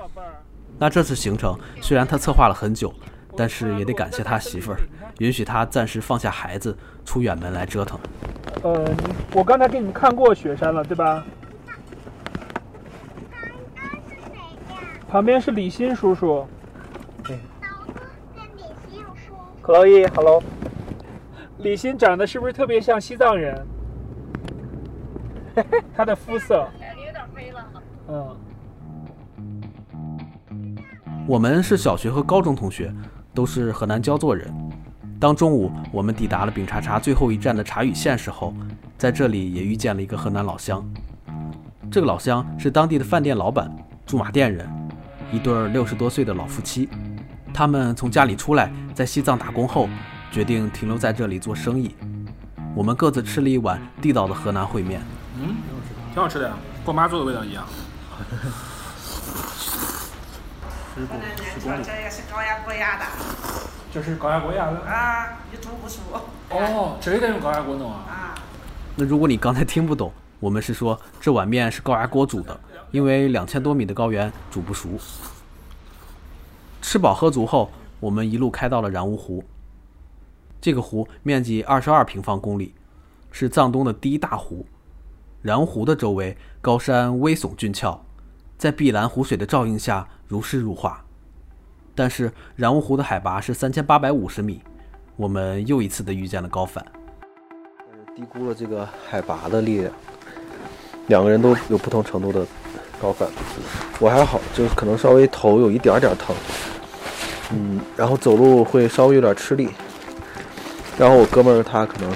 [0.80, 2.94] 那这次行程虽然他策划了很久，
[3.36, 4.80] 但是也得感谢他媳妇儿，
[5.18, 8.00] 允许他暂时放下孩子出远门来折腾。
[8.64, 8.82] 呃，
[9.34, 11.22] 我刚才给你们看过雪山了，对吧？
[15.14, 16.44] 旁边是李欣叔叔。
[17.24, 17.38] 对。
[19.62, 20.42] 可以，Hello。
[21.60, 23.64] 李欣长得是不是特别像西藏人？
[25.96, 26.68] 他的肤色。
[28.08, 28.36] 嗯，
[31.28, 32.92] 我们是小学和高中同学，
[33.36, 34.52] 都是河南焦作人。
[35.20, 38.52] 当中午我们抵达了丙察察最后一站的察隅县时候，
[38.98, 40.84] 在这里也遇见了一个河南老乡。
[41.92, 43.72] 这个老乡是当地的饭店老板，
[44.08, 44.68] 驻马店人，
[45.32, 46.90] 一对六十多岁的老夫妻。
[47.54, 49.88] 他们从家里出来，在西藏打工后，
[50.32, 51.96] 决定停留在这里做生意。
[52.76, 55.02] 我们各自吃了一碗地道的河南烩面，
[55.40, 55.56] 嗯，
[56.14, 57.64] 挺好吃的呀，跟我妈做的味道一样。
[60.96, 61.20] 十公
[61.54, 61.84] 十公里。
[61.84, 63.06] 这也是高压锅压的。
[63.92, 64.80] 这是高压锅压的。
[64.82, 66.02] 啊，你煮不熟。
[66.50, 68.06] 哦，这得用高压锅弄啊。
[68.10, 68.36] 啊。
[68.96, 72.60] 那如果你刚才听不懂，我们是说这碗面是高压锅煮的，
[72.94, 74.88] 因为两千多米的高原煮不熟。
[76.80, 79.44] 吃饱喝足后，我们一路开到了然乌湖。
[80.62, 82.76] 这个湖面积二十二平方公里，
[83.32, 84.68] 是藏东的第一大湖。
[85.42, 88.06] 然乌湖的周围高山巍耸峻峭，
[88.60, 91.04] 在碧蓝湖水的照映下如诗如画。
[91.96, 94.62] 但是然乌湖的海拔是三千八百五十米，
[95.16, 96.86] 我们又一次的遇见了高反。
[98.16, 99.92] 低估了这个海拔的力量，
[101.08, 102.46] 两个人都有不同程度的
[103.04, 103.28] 高反。
[104.00, 106.34] 我还好，就是可能稍微头有一点点疼，
[107.52, 109.70] 嗯，然后走路会稍微有点吃力。
[110.98, 112.10] 然后我哥们儿他可能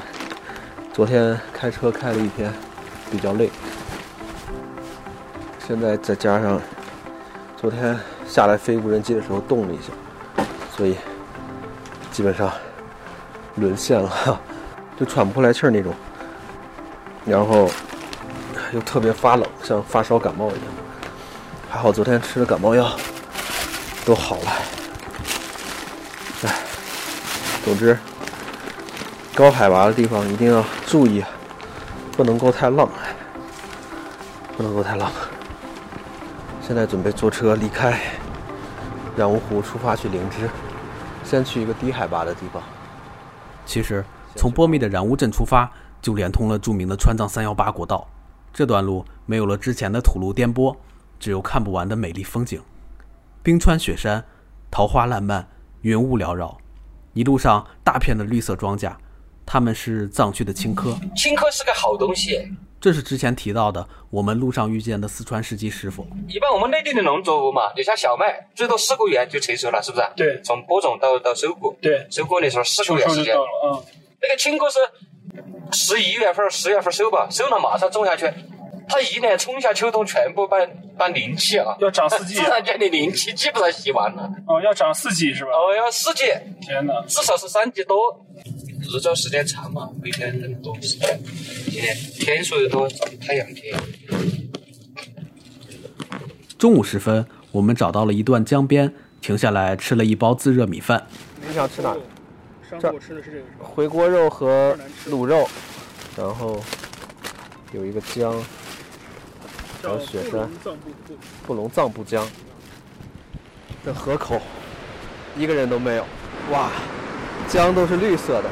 [0.94, 2.54] 昨天开车开了一天，
[3.12, 3.50] 比较累。
[5.68, 6.62] 现在再加上
[7.58, 10.96] 昨天下来飞无人机的时候动了一下，所以
[12.12, 12.50] 基本上
[13.56, 14.40] 沦陷了，
[14.98, 15.94] 就喘不过来气儿那种。
[17.26, 17.70] 然后
[18.74, 20.64] 又特别发冷，像发烧感冒一样。
[21.70, 22.92] 还好昨天吃的感冒药
[24.06, 24.52] 都好了。
[26.44, 26.56] 哎，
[27.64, 27.98] 总之。
[29.36, 31.24] 高海拔的地方一定要注意，
[32.14, 32.90] 不能够太浪，
[34.58, 35.12] 不能够太浪。
[36.60, 38.02] 现在准备坐车离开
[39.16, 40.50] 染乌湖，出发去灵芝，
[41.24, 42.64] 先去一个低海拔的地方。
[43.64, 44.04] 其实
[44.36, 45.70] 从波密的染乌镇出发，
[46.02, 48.08] 就连通了著名的川藏三幺八国道。
[48.58, 50.76] 这段路没有了之前的土路颠簸，
[51.20, 52.60] 只有看不完的美丽风景：
[53.44, 54.26] 冰川雪山、
[54.72, 55.48] 桃花烂漫、
[55.82, 56.58] 云雾缭绕，
[57.14, 58.92] 一路上大片的绿色庄稼。
[59.46, 62.52] 它们是藏区的青稞，青稞是个好东西。
[62.82, 66.08] 这是之前提到的，我们路上遇见的四川司机师傅。
[66.28, 70.04] 一般我们内地的农作物嘛，你像小麦，最多四个月就成熟了，是不是？
[70.16, 70.42] 对。
[70.42, 73.36] 从播种到到收割，对，收割的时候四个月时间。
[73.36, 73.84] 嗯。
[74.20, 74.80] 那个青稞是
[75.72, 78.32] 十一月份、十月份收吧，收了马上种下去，
[78.88, 80.58] 它一年春夏秋冬全部把
[80.98, 84.30] 把灵气啊，要长四季， 自然界的灵气基本上吸完了。
[84.48, 85.52] 哦，要长四季是吧？
[85.52, 86.24] 哦，要四季。
[86.62, 86.94] 天哪！
[87.08, 88.26] 至少是三季多。
[88.90, 91.20] 日照时间长嘛，每天很多时间，
[91.70, 92.88] 天天数又多，
[93.26, 93.78] 太阳天。
[96.58, 101.06] 中午时分，我们找到了一段江边，停下来吃了一包自热米饭。
[101.46, 101.96] 你想吃哪？
[102.70, 104.78] 这我吃的是这个回锅肉和
[105.10, 105.48] 卤肉，
[106.18, 106.62] 然后
[107.72, 108.34] 有一个姜，
[109.82, 110.50] 还有雪山，
[111.46, 112.28] 布隆藏布江。
[113.86, 114.42] 这河口
[115.38, 116.06] 一个人都没有，
[116.52, 116.70] 哇，
[117.48, 118.50] 江都是绿色的。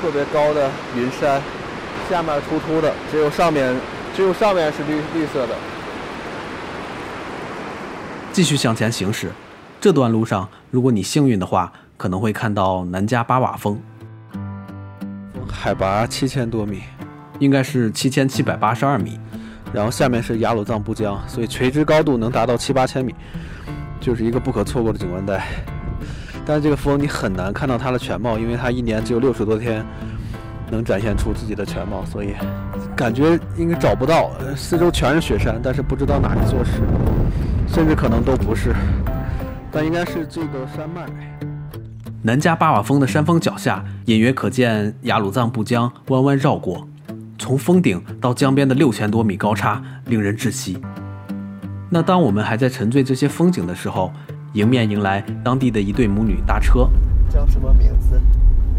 [0.00, 1.42] 特别高的云山，
[2.08, 3.76] 下面秃秃的，只有上面，
[4.16, 5.54] 只有上面是绿绿色的。
[8.32, 9.30] 继续向前行驶，
[9.78, 13.78] 这段路上，如果你幸运的话，可能会看到南迦巴瓦峰，
[15.52, 16.80] 海拔七千多米，
[17.38, 19.20] 应该是七千七百八十二米。
[19.70, 23.14] 然后下面是雅鲁藏布江，所以垂直高度能达到七八千米，
[24.00, 25.46] 就是一个不可错过的景观带。
[26.46, 29.84] 但是这个峰你很难看到它的全貌，因为它一年只有六十多天
[30.70, 32.34] 能展现出自己的全貌，所以
[32.96, 34.30] 感觉应该找不到。
[34.56, 36.80] 四周全是雪山，但是不知道哪一座是，
[37.68, 38.74] 甚至可能都不是，
[39.70, 41.04] 但应该是这个山脉。
[42.22, 46.86] 南迦巴瓦峰的山峰脚下，隐约可见雅鲁藏布江弯弯绕过，
[47.38, 50.78] 从峰顶到江边的六千多米高差令人窒息。
[51.88, 54.12] 那当我们还在沉醉这些风景的时候，
[54.52, 56.90] 迎面迎来当地的一对母女搭车，
[57.30, 58.20] 叫什么名字？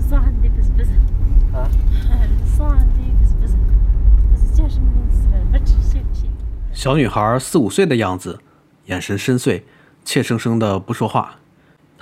[0.08, 0.92] 算的不是不是
[1.58, 1.68] 啊，
[2.46, 2.86] 算的
[3.20, 3.54] 不是不是
[4.32, 6.30] 不是叫什么名字了，不记性起。
[6.72, 8.40] 小女孩四五岁的样子，
[8.86, 9.64] 眼神深邃，
[10.06, 11.38] 怯生生的不说话。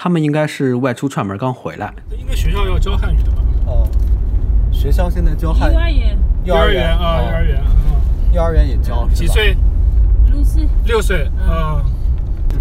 [0.01, 1.93] 他们应该是外出串门刚回来。
[2.17, 3.43] 应该学校要教汉语的吧？
[3.65, 3.85] 哦，
[4.71, 5.73] 学校现在教汉语。
[5.73, 6.17] 幼儿园。
[6.45, 7.61] 幼儿园啊，幼儿园。
[8.31, 9.05] 幼儿园也教。
[9.09, 9.57] 几岁？
[10.31, 10.69] 六岁。
[10.85, 11.83] 六岁啊。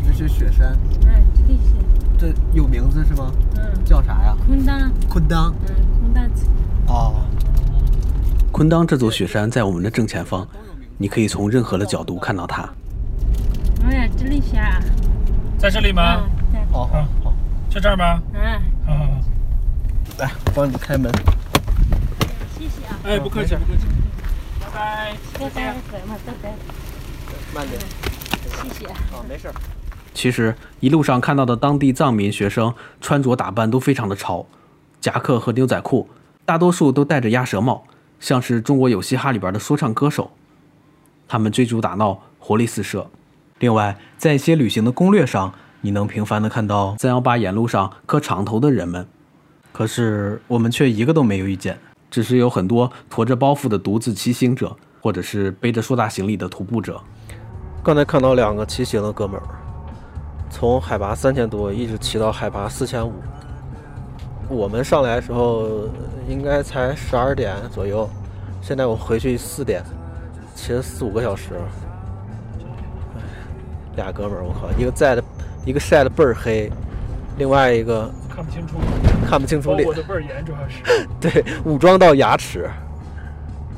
[0.04, 0.76] 这是雪山。
[2.18, 3.32] 这有名字是吗？
[3.54, 3.84] 嗯。
[3.84, 4.36] 叫啥呀？
[4.44, 4.90] 昆当。
[5.08, 5.54] 昆当。
[5.68, 6.24] 嗯，昆当。
[6.88, 7.14] 哦。
[8.50, 10.44] 昆当这座雪山在我们的正前方，
[10.96, 12.68] 你可以从任何的角度看到它。
[13.84, 14.82] 哎呀，这里下。
[15.58, 16.22] 在这里吗？
[16.52, 16.64] 在。
[16.70, 17.34] 好好好，
[17.68, 18.22] 就这儿吗？
[18.32, 18.60] 嗯。
[18.86, 19.20] 好好好。
[20.18, 21.12] 来，帮你开门。
[22.56, 22.96] 谢谢啊。
[23.04, 23.84] 哎，不客气，不客气。
[24.60, 25.16] 拜拜。
[25.38, 25.74] 拜拜，
[26.24, 26.54] 拜拜。
[27.52, 27.80] 慢点。
[28.62, 28.96] 谢谢啊。
[29.12, 29.50] 哦，没事。
[30.14, 34.46] 其实一路上看到的当地藏民学生穿着打扮都非常的潮，
[35.00, 36.08] 夹克和牛仔裤，
[36.44, 37.84] 大多数都戴着鸭舌帽，
[38.20, 40.30] 像是中国有嘻哈里边的说唱歌手。
[41.26, 43.10] 他们追逐打闹，活力四射。
[43.58, 49.06] 另外，在一些旅行的攻略上，你能频繁的看到三幺八沿路上磕长头的人们，
[49.72, 51.78] 可是我们却一个都没有遇见，
[52.10, 57.00] 只是有很多驮着包袱的独自骑行者，或者是背着硕大行李的徒步者。
[57.82, 59.42] 刚才看到两个骑行的哥们儿。
[60.50, 63.12] 从海拔三千多一直骑到海拔四千五，
[64.48, 65.88] 我们上来的时候
[66.28, 68.08] 应该才十二点左右，
[68.62, 69.84] 现在我回去四点，
[70.54, 71.54] 骑了四五个小时。
[73.98, 75.24] 唉俩哥们儿，我靠，一个在的，
[75.64, 76.70] 一个晒的倍儿黑，
[77.36, 78.76] 另外一个看不清楚，
[79.28, 81.06] 看不清楚脸我，的倍儿严，主要是。
[81.20, 82.70] 对，武装到牙齿，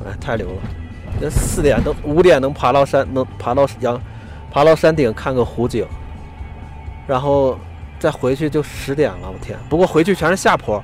[0.05, 0.61] 哎，太牛了！
[1.19, 3.99] 这四点都五点能爬到山，能爬到阳，
[4.51, 5.87] 爬到山顶看个湖景，
[7.07, 7.57] 然后
[7.99, 9.57] 再回去就十点了，我天！
[9.69, 10.83] 不过回去全是下坡，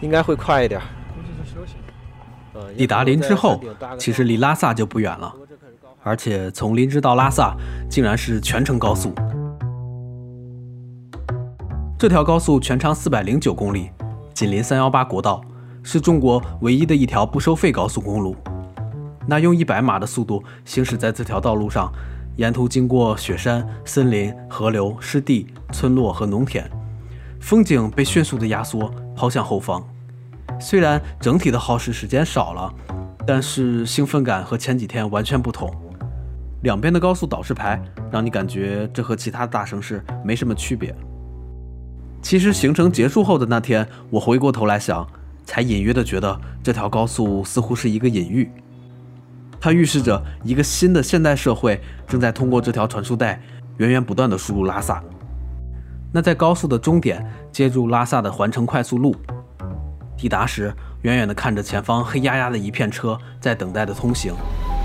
[0.00, 0.80] 应该会快一点。
[1.14, 1.74] 估计是休息。
[2.54, 3.60] 呃抵达林之后，
[3.98, 5.34] 其实离拉萨就不远了，
[6.02, 7.56] 而且从林芝到拉萨
[7.88, 9.12] 竟然是全程高速。
[11.98, 13.90] 这条高速全长四百零九公里，
[14.34, 15.40] 紧邻三幺八国道，
[15.82, 18.36] 是中国唯一的一条不收费高速公路。
[19.24, 21.92] 那用一百码的速度行驶在这条道路上，
[22.34, 26.68] 沿途经过雪山、森林、河流、湿地、村落和农田，
[27.40, 29.80] 风景被迅速的压缩，抛向后方。
[30.58, 32.74] 虽然整体的耗时时间少了，
[33.24, 35.72] 但是兴奋感和前几天完全不同。
[36.62, 40.94] 两边的高速导示牌让你感觉这和其他大城市没什么区别。
[42.22, 45.04] 其实行程结束后的那天，我回过头来想，
[45.44, 48.48] 才隐约的觉得这条高速似乎是一个隐喻，
[49.60, 53.42] 它预示着一个新的现代社会正在通过这条传输带
[53.78, 55.02] 源源不断的输入拉萨。
[56.12, 59.16] 那在高速的终点接入拉萨的环城快速路，
[60.16, 64.32] 抵达时，远远地看着前方黑压压的一片车在等待的通行。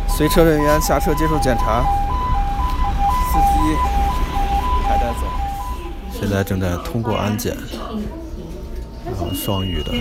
[0.07, 1.83] 随车人员下车接受检查，
[3.31, 3.75] 司机
[4.87, 5.27] 还带走。
[6.11, 7.55] 现在正在通过安检，
[9.05, 9.91] 然后双语的。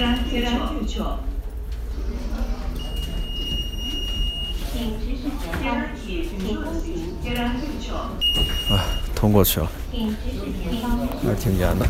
[8.70, 8.80] 啊，
[9.14, 9.68] 通过去了，
[11.22, 11.86] 还是挺严的。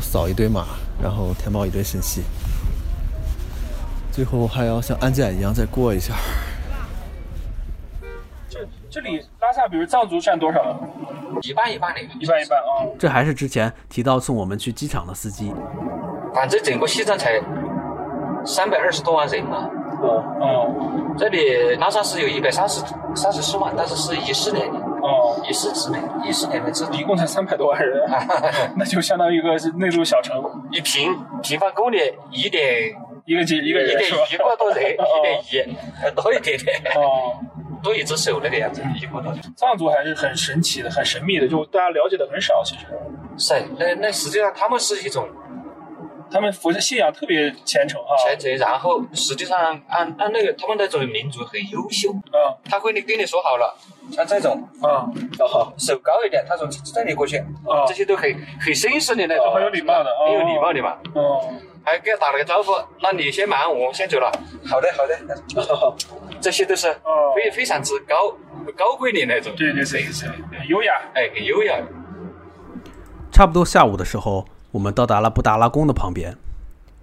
[0.00, 0.64] 扫一堆码，
[1.02, 2.22] 然后填报一堆信息，
[4.10, 6.14] 最后还要像安检一样再过一下。
[8.90, 10.78] 这这里拉萨，比如藏族占多少？
[11.42, 12.84] 一半一半的，一半一半啊。
[12.98, 15.54] 这还是之前提到送我们去机场的司机。
[16.34, 17.40] 反正整个西藏才
[18.44, 19.70] 三百二十多万人嘛。
[20.02, 22.82] 哦哦这里拉萨是有一百三十
[23.14, 26.94] 三十四万，但是是一四年的，哦，一四之内，一四年的制度。
[26.94, 28.02] 一共才三百多万人，
[28.76, 31.98] 那就相当于一个内陆小城，一平平方公里
[32.30, 32.64] 一点
[33.26, 34.02] 一个几一个一点？
[34.32, 35.04] 一个多人， 哦
[35.42, 37.38] 一点一，呃多一点点，哦，
[37.82, 39.34] 多一只手那个样子，一个多。
[39.56, 42.62] 藏族还是很神奇的，很神秘的，就大家了解的很少。
[42.64, 42.86] 其实
[43.38, 45.28] 是，那那实际上他们是一种
[46.30, 48.14] 他们佛教信仰特别虔诚哈。
[48.22, 53.74] 虔诚，然后实际上按按那个他们那种民族很优秀，啊他会跟你说好了，
[54.12, 60.98] 像这种啊，哦手高一点，他从这里过去，啊这些都很很绅士的那种，很有礼貌的哦很有礼貌的嘛。
[61.14, 64.30] 哦，还给他打了个招呼，那你先忙，我先走了。
[64.68, 65.18] 好的，好的。
[66.40, 68.14] 哦这些都是哦非非常之高
[68.74, 70.92] 高贵的那种，对对对优雅。
[71.14, 71.76] 哎，很优雅。
[73.30, 76.34] 差不多下午的时候，我们到达了布达拉宫的旁边。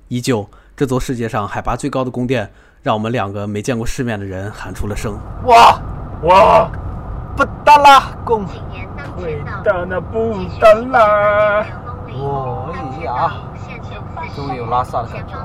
[0.07, 5.15] 依旧，这座世界上海拔最高的宫殿，让我们两个没见过世面的人喊出了声。
[5.45, 5.79] 哇，
[6.23, 6.71] 哇，
[7.35, 8.45] 布达拉宫，
[9.17, 11.65] 伟大的布达拉。
[12.09, 12.73] 我
[13.03, 13.33] 呀，
[14.35, 15.35] 终于有拉萨的感觉。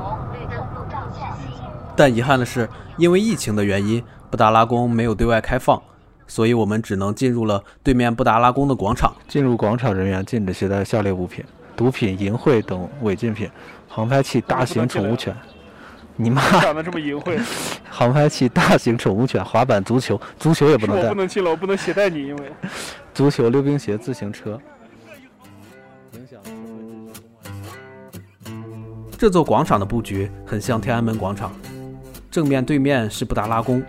[1.94, 5.80] 但遗憾的是，因为疫情的原因，布达拉宫没有对外开放，
[6.26, 9.14] 所以我们只能进入了对面布达拉宫的广场。
[9.28, 11.44] 进入广场，人员禁止携带下列物品：
[11.76, 13.50] 毒品、淫秽等违禁品，
[13.88, 15.36] 航拍器、大型宠物犬。
[16.16, 16.42] 你妈！
[16.60, 17.40] 长得这么淫秽，
[17.88, 21.14] 航拍器、大型宠物犬、滑板、足球，足球也不能带我不。
[21.14, 22.52] 能进了，我不能携带你，因为
[23.14, 24.60] 足球、溜冰鞋、自行车。
[29.16, 31.52] 这座广场的布局很像天安门广场，
[32.32, 33.82] 正面对面是布达拉宫，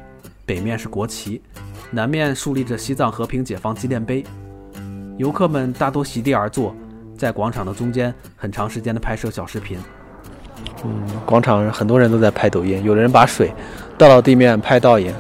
[0.46, 1.42] 北面是国旗，
[1.90, 4.22] 南面竖立着西藏和平解放纪念碑。
[5.16, 6.76] 游客们大多席地而坐，
[7.18, 9.78] 在广场的中间很长时间的拍摄小视频。
[10.84, 10.92] 嗯，
[11.26, 13.50] 广场上很多人都在拍抖音，有的人把水
[13.98, 15.14] 倒到地面拍倒影，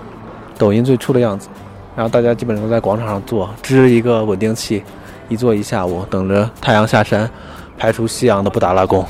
[0.57, 1.47] 抖音最初的样子。
[1.95, 4.83] 然后大家基本上都在广场上坐，支一个稳定器，
[5.29, 7.31] 一坐一下午，等着太阳下山，
[7.77, 9.05] 拍出夕阳的布达拉宫。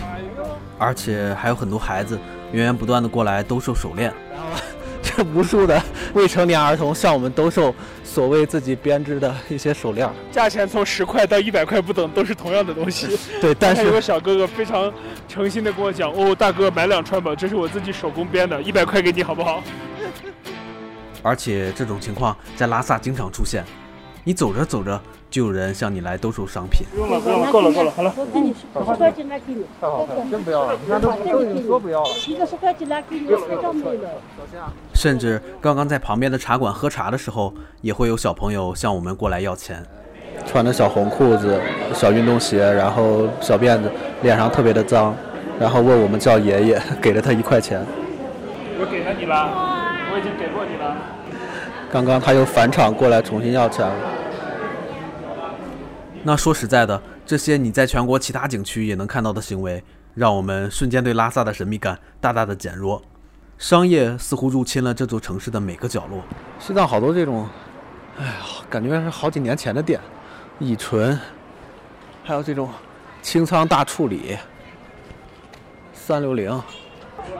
[0.78, 2.20] 而且还有很多孩子
[2.54, 4.14] 源源不断的过来兜售手链。
[5.04, 5.80] 这无数的
[6.14, 10.10] 未成年儿童向我们兜售所谓自己编织的一些手链。
[10.32, 13.20] 价钱从十块到一百块不等，都是同样的东西。
[13.42, 14.92] 对，但是有个小哥哥非常
[15.28, 19.62] 诚心的跟我讲：“哦，大哥买两串吧，这是我自己手工编的，一百块给你好不好
[21.22, 23.64] 而且这种情况在拉萨经常出现，
[24.26, 25.00] 你走着走着
[25.30, 26.88] 就有人向你来兜售商品。
[26.92, 28.14] 不用了，不用了，够了，够了，好了。
[28.16, 28.66] 我给你十
[28.96, 32.10] 块钱拿给你，太好了，真不要了，你看都都已经说不要了。
[32.28, 34.10] 一个十块钱拿给你，非常美了。
[34.94, 39.84] 甚至刚刚在旁边的茶馆喝茶的时候，也会有小朋友向我们过来要钱。
[40.46, 41.60] 穿着小红裤子、
[41.94, 45.14] 小运动鞋，然后小辫子，脸上特别的脏，
[45.60, 47.86] 然后问我们叫爷爷，给了他一块钱。
[48.80, 49.50] 我给了你了，
[50.14, 50.96] 我已经给过你了。
[51.94, 53.96] 刚刚他又返场过来重新要钱了。
[56.24, 59.84] 那说实在的，这些你在全国其他景区也能看到的行为，
[60.16, 63.00] 让我们瞬间对拉萨的神秘感大大的减弱。
[63.60, 66.24] 商业似乎入侵了这座城市的每个角落。
[66.58, 67.48] 西藏好多这种，
[68.18, 68.32] 哎呀，
[68.72, 70.00] 感觉是好几年前的店，
[70.58, 71.20] 乙醇，
[72.24, 72.68] 还有这种
[73.22, 74.36] 清仓大处理，
[75.94, 76.60] 三六零，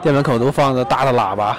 [0.00, 1.58] 店门口都放着大的喇叭，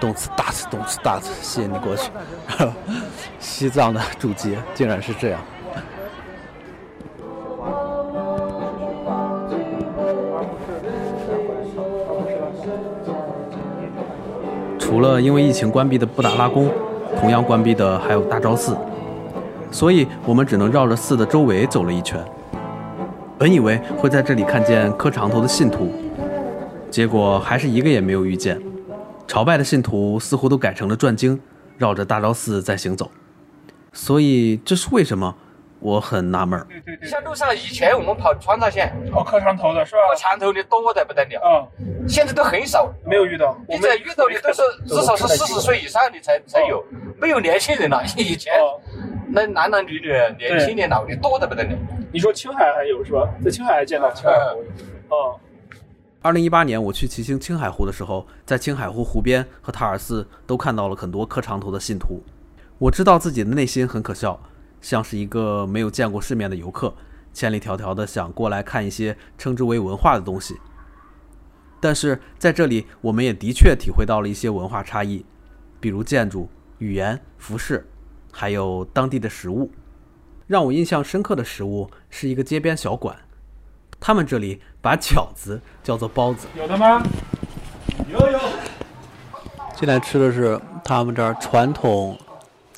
[0.00, 2.10] 动次打次，动次打次，吸引你过去。
[3.38, 5.40] 西藏的主街竟然是这样。
[14.78, 16.68] 除了因为疫情关闭的布达拉宫，
[17.20, 18.76] 同样关闭的还有大昭寺，
[19.70, 22.18] 所以我们只能绕着寺的周围走了一圈。
[23.38, 25.92] 本以为会在这里看见磕长头的信徒，
[26.90, 28.60] 结果还是一个也没有遇见。
[29.30, 31.40] 朝拜的信徒似乎都改成了转经，
[31.78, 33.08] 绕着大昭寺在行走。
[33.92, 35.32] 所以这是为什么？
[35.78, 36.66] 我很纳闷儿。
[37.04, 40.00] 像路上以前我们跑川藏线，哦，磕长头的是吧？
[40.10, 42.92] 磕长头的多得不得了，嗯，现在都很少。
[43.06, 43.56] 没有遇到。
[43.68, 46.84] 你在遇到的都是至少是四十岁以上的才才有，
[47.16, 48.02] 没有年轻人了。
[48.16, 48.52] 以前
[49.28, 51.70] 那男男女女、年轻的、老的多得不得了。
[52.12, 53.28] 你说青海还有是吧？
[53.44, 55.14] 在青海还见到青海湖。
[55.14, 55.38] 哦。
[56.22, 62.22] 二零一八年我去骑行青海湖的时候，在青海湖湖边和塔尔寺都看到了很多磕长头的信徒。
[62.76, 64.38] 我知道自己的内心很可笑，
[64.82, 66.94] 像是一个没有见过世面的游客，
[67.32, 70.58] 千里迢迢的想过来看一些称之为文化的东西。
[71.80, 75.24] 但是在这里，我们也的确体会到了一些文化差异，
[75.80, 76.50] 比如建筑、
[76.80, 77.88] 语言、服饰，
[78.30, 79.70] 还有当地的食物。
[80.46, 83.16] 让我印象深刻的食物是一个街边小馆，
[84.00, 86.46] 他们这里把饺子叫做包子。
[86.56, 87.02] 有的吗？
[88.08, 88.38] 有有。
[89.76, 92.18] 现在吃的是他们这儿传统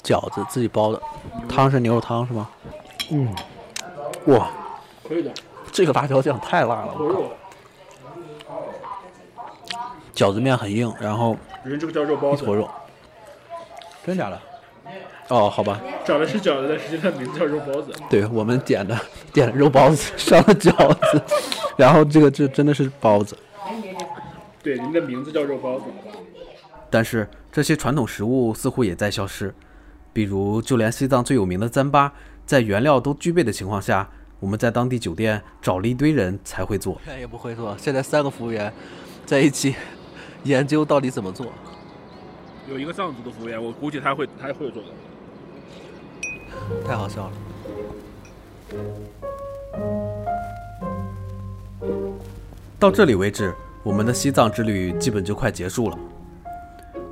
[0.02, 1.00] 饺子，自己包的，
[1.48, 2.48] 汤是牛肉汤是吗？
[3.10, 3.34] 嗯，
[4.26, 4.50] 哇，
[5.08, 5.32] 可以的。
[5.70, 7.22] 这个辣椒酱太辣了，我靠！
[10.14, 12.68] 饺子面很硬，然后人这个叫肉包子，一坨肉，
[14.04, 14.38] 真假的？
[15.28, 15.80] 哦，好吧。
[16.04, 17.92] 找的是饺子，但实际上名字叫肉包子。
[18.10, 18.98] 对我们点的
[19.32, 21.22] 点的肉包子上了饺子，
[21.78, 23.36] 然后这个这真的是包子。
[24.62, 25.84] 对，您的名字叫肉包子。
[26.90, 29.54] 但是这些传统食物似乎也在消失，
[30.12, 32.10] 比如就连西藏最有名的糌粑，
[32.44, 34.10] 在原料都具备的情况下，
[34.40, 37.00] 我们在当地酒店找了一堆人才会做。
[37.18, 38.70] 也不会做，现在三个服务员
[39.24, 39.74] 在一起
[40.42, 41.46] 研究到底怎么做。
[42.68, 44.88] 有一个藏族的服务员，我估计他会他会做的。
[46.86, 47.32] 太好笑了。
[52.78, 55.98] 到这里为止，我们的西藏之旅基本就快结束了。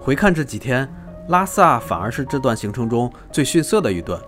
[0.01, 0.89] 回看这几天，
[1.29, 4.21] 拉萨反而是这段行程中最逊色的一段，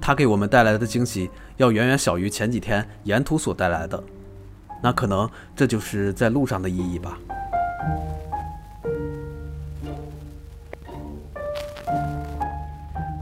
[0.00, 4.02] 它给我们带来的惊喜要远远小于前几天沿途所带来的。
[4.82, 7.18] 那可能这就是在路上的意义吧。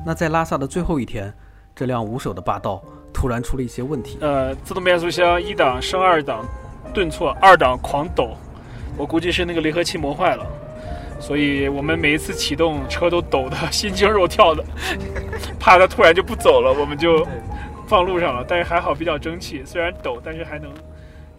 [0.05, 1.33] 那在拉萨的最后一天，
[1.75, 2.83] 这辆无手的霸道
[3.13, 4.19] 突然出了一些问题。
[4.21, 6.45] 呃，自动变速箱一档升二档
[6.93, 8.37] 顿挫，二档狂抖，
[8.99, 10.47] 我估计是那个离合器磨坏了，
[11.19, 14.63] 所以我们每一次启动车都抖得 心惊肉跳的，
[15.59, 17.27] 怕它突然就不走了，我们就
[17.87, 18.45] 放路上了。
[18.47, 20.71] 但是还好比较争气，虽然抖，但是还能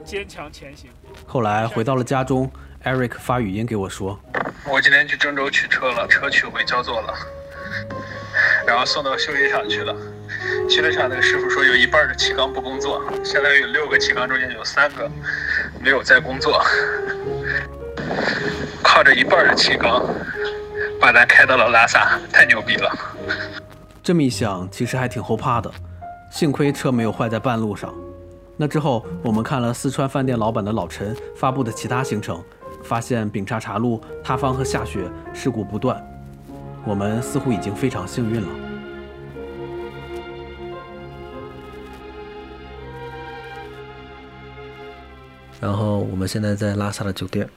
[0.03, 0.89] 坚强前行。
[1.27, 2.49] 后来回到了家中
[2.83, 4.19] ，Eric 发语音给我说
[4.67, 7.13] ：“我今天去郑州取车了，车取回焦作了。”
[8.65, 9.95] 然后送到修理厂去了，
[10.69, 15.09] 修理厂那个师傅说有一半的气缸不工作，相当于有六个气缸中间有三个
[15.79, 16.63] 没有在工作，
[18.83, 20.03] 靠着一半的气缸
[20.99, 22.91] 把咱开到了拉萨，太牛逼了。
[24.01, 25.71] 这么一想，其实还挺后怕的，
[26.31, 27.93] 幸亏车没有坏在半路上。
[28.57, 32.43] 那之后，我们看了四川饭店老板的老陈发布的其他行程，
[32.83, 35.01] 发现丙察察路塌方和下雪
[35.33, 36.01] 事故不断。
[36.85, 38.47] 我们似乎已经非常幸运了。
[45.59, 47.49] 然后我们现在在拉萨的酒店，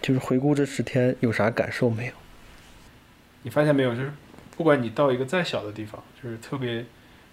[0.00, 2.12] 就是回顾这十天有啥感受没有？
[3.42, 4.10] 你发现没有，就是
[4.56, 6.86] 不管你到一个再小的地方，就是特别，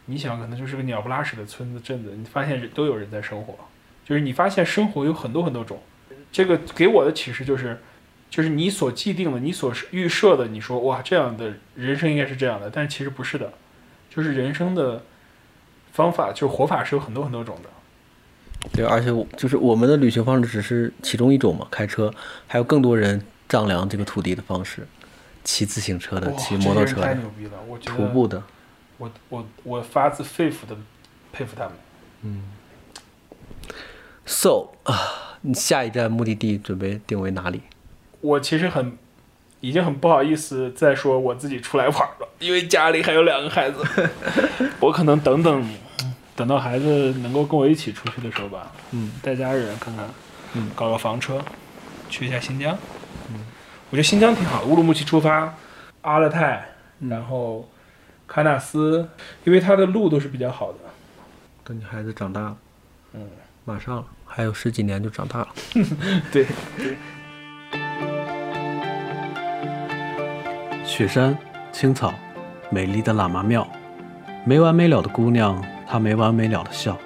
[0.07, 3.55] 你想可能就是个鸟不拉屎的村子镇子，你发现都有人在生活，
[4.03, 5.79] 就是你发现生活有很多很多种。
[6.31, 7.79] 这个给我的启示就是，
[8.29, 13.53] 就是你所既定的、你所预设的，你说哇这样的人生应该是这样的，但是其实不是的，
[14.09, 15.03] 就是人生的
[15.93, 17.69] 方法，就是活法是有很多很多种的。
[18.73, 22.13] 对，而且我就是我们的旅行方式只是其中一种嘛，开车，
[22.47, 24.85] 还有更多人丈量这个土地的方式，
[25.43, 28.43] 骑自行车的，骑摩托车的这些人太牛，逼了，我觉得徒步的，
[28.97, 30.75] 我我我发自肺腑的
[31.31, 31.73] 佩服他们。
[32.23, 32.43] 嗯。
[34.25, 37.61] So 啊，你下一站目的地准备定为哪里？
[38.21, 38.97] 我其实很
[39.59, 43.83] 已经很不好意思再说我自己出来玩了，因为家里还有两个孩子，
[44.79, 45.69] 我可能等等
[46.35, 50.07] 等到孩子能够跟我一起出去的时候吧，嗯，带家人看看，
[50.53, 51.43] 嗯，搞个房车，
[52.09, 52.77] 去一下新疆，
[53.29, 53.39] 嗯，
[53.89, 55.53] 我觉得新疆挺好，乌鲁木齐出发，
[56.01, 57.67] 阿勒泰，然后
[58.27, 59.09] 喀纳斯，
[59.43, 60.79] 因为它的路都是比较好的，
[61.63, 62.57] 等你孩子长大了，
[63.13, 63.27] 嗯，
[63.65, 65.47] 马上了，还有十几年就长大了。
[66.31, 66.45] 对
[66.77, 66.95] 对。
[70.87, 71.37] 雪山、
[71.73, 72.13] 青草、
[72.69, 73.67] 美丽的喇嘛庙，
[74.45, 76.97] 没完没了的姑娘，她没完没了的笑，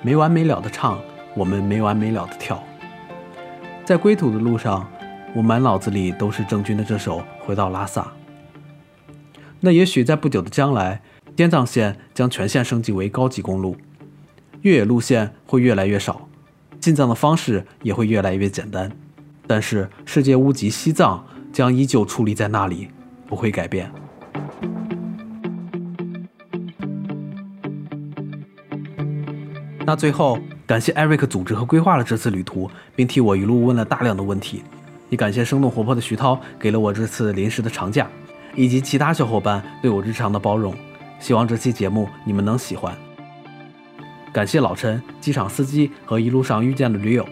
[0.00, 0.98] 没完没了的唱，
[1.34, 2.64] 我们没完没了的跳。
[3.84, 4.88] 在归途的路上，
[5.34, 8.00] 我满脑子里都是郑钧的这首《回到拉萨》。
[9.60, 11.02] 那也许在不久的将来，
[11.36, 13.76] 滇藏线将全线升级为高级公路，
[14.62, 16.26] 越野路线会越来越少，
[16.80, 18.90] 进藏的方式也会越来越简单。
[19.46, 21.26] 但是世界屋脊西藏
[21.58, 22.88] 将依旧矗立在那里，
[23.26, 23.90] 不会改变。
[29.84, 30.38] 那最后，
[30.68, 34.62] 感谢 Eric 组织和规划了这次旅途，并替我一路问了大量的问题，
[35.08, 38.06] 也感谢生动活泼的徐涛给了我这次临时的长假，
[38.54, 40.72] 以及其他小伙伴对我日常的包容。
[41.18, 42.96] 希望这期节目你们能喜欢。
[44.32, 47.28] 感谢老陈、机场司机和一路上遇见的驴友，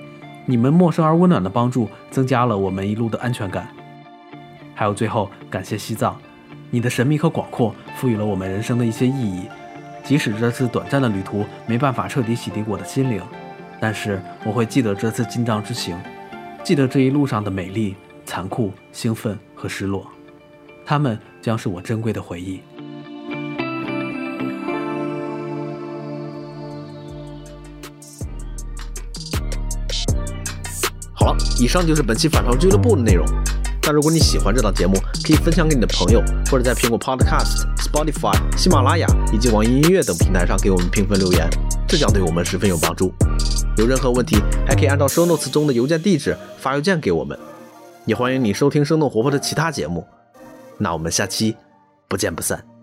[0.47, 3.69] 你们陌生而温暖的帮助，增加了我们一路的安全感。
[4.79, 6.15] 还有最后，感谢西藏，
[6.71, 9.49] 你的神秘和广阔赋予了我们人生的一些意义。
[10.05, 13.23] 即使这次短暂的旅途没办法彻底洗涤我的心灵，
[13.81, 15.99] 但是我会记得这次进藏之行，
[16.63, 17.97] 记得这一路上的美丽、
[18.27, 20.07] 残酷、兴奋和失落，
[20.85, 22.61] 它们将是我珍贵的回忆。
[31.15, 33.27] 好了，以上就是本期反潮俱乐部的内容。
[33.87, 36.21] 那如果你喜欢这档节目，可以分享给你的朋友，
[36.51, 41.49] 或者在苹果 Podcast、Spotify、喜马拉雅以及网易音乐等平台上给我们评分留言，
[41.87, 43.15] 这将对我们十分有帮助。
[43.77, 47.39] 有任何问题，还可以按照 show notes 中的邮件地址发邮件给我们。
[48.07, 50.05] 也欢迎你收听生动活泼的其他节目。
[50.79, 51.57] 那我们下期
[52.09, 52.76] 不见不散。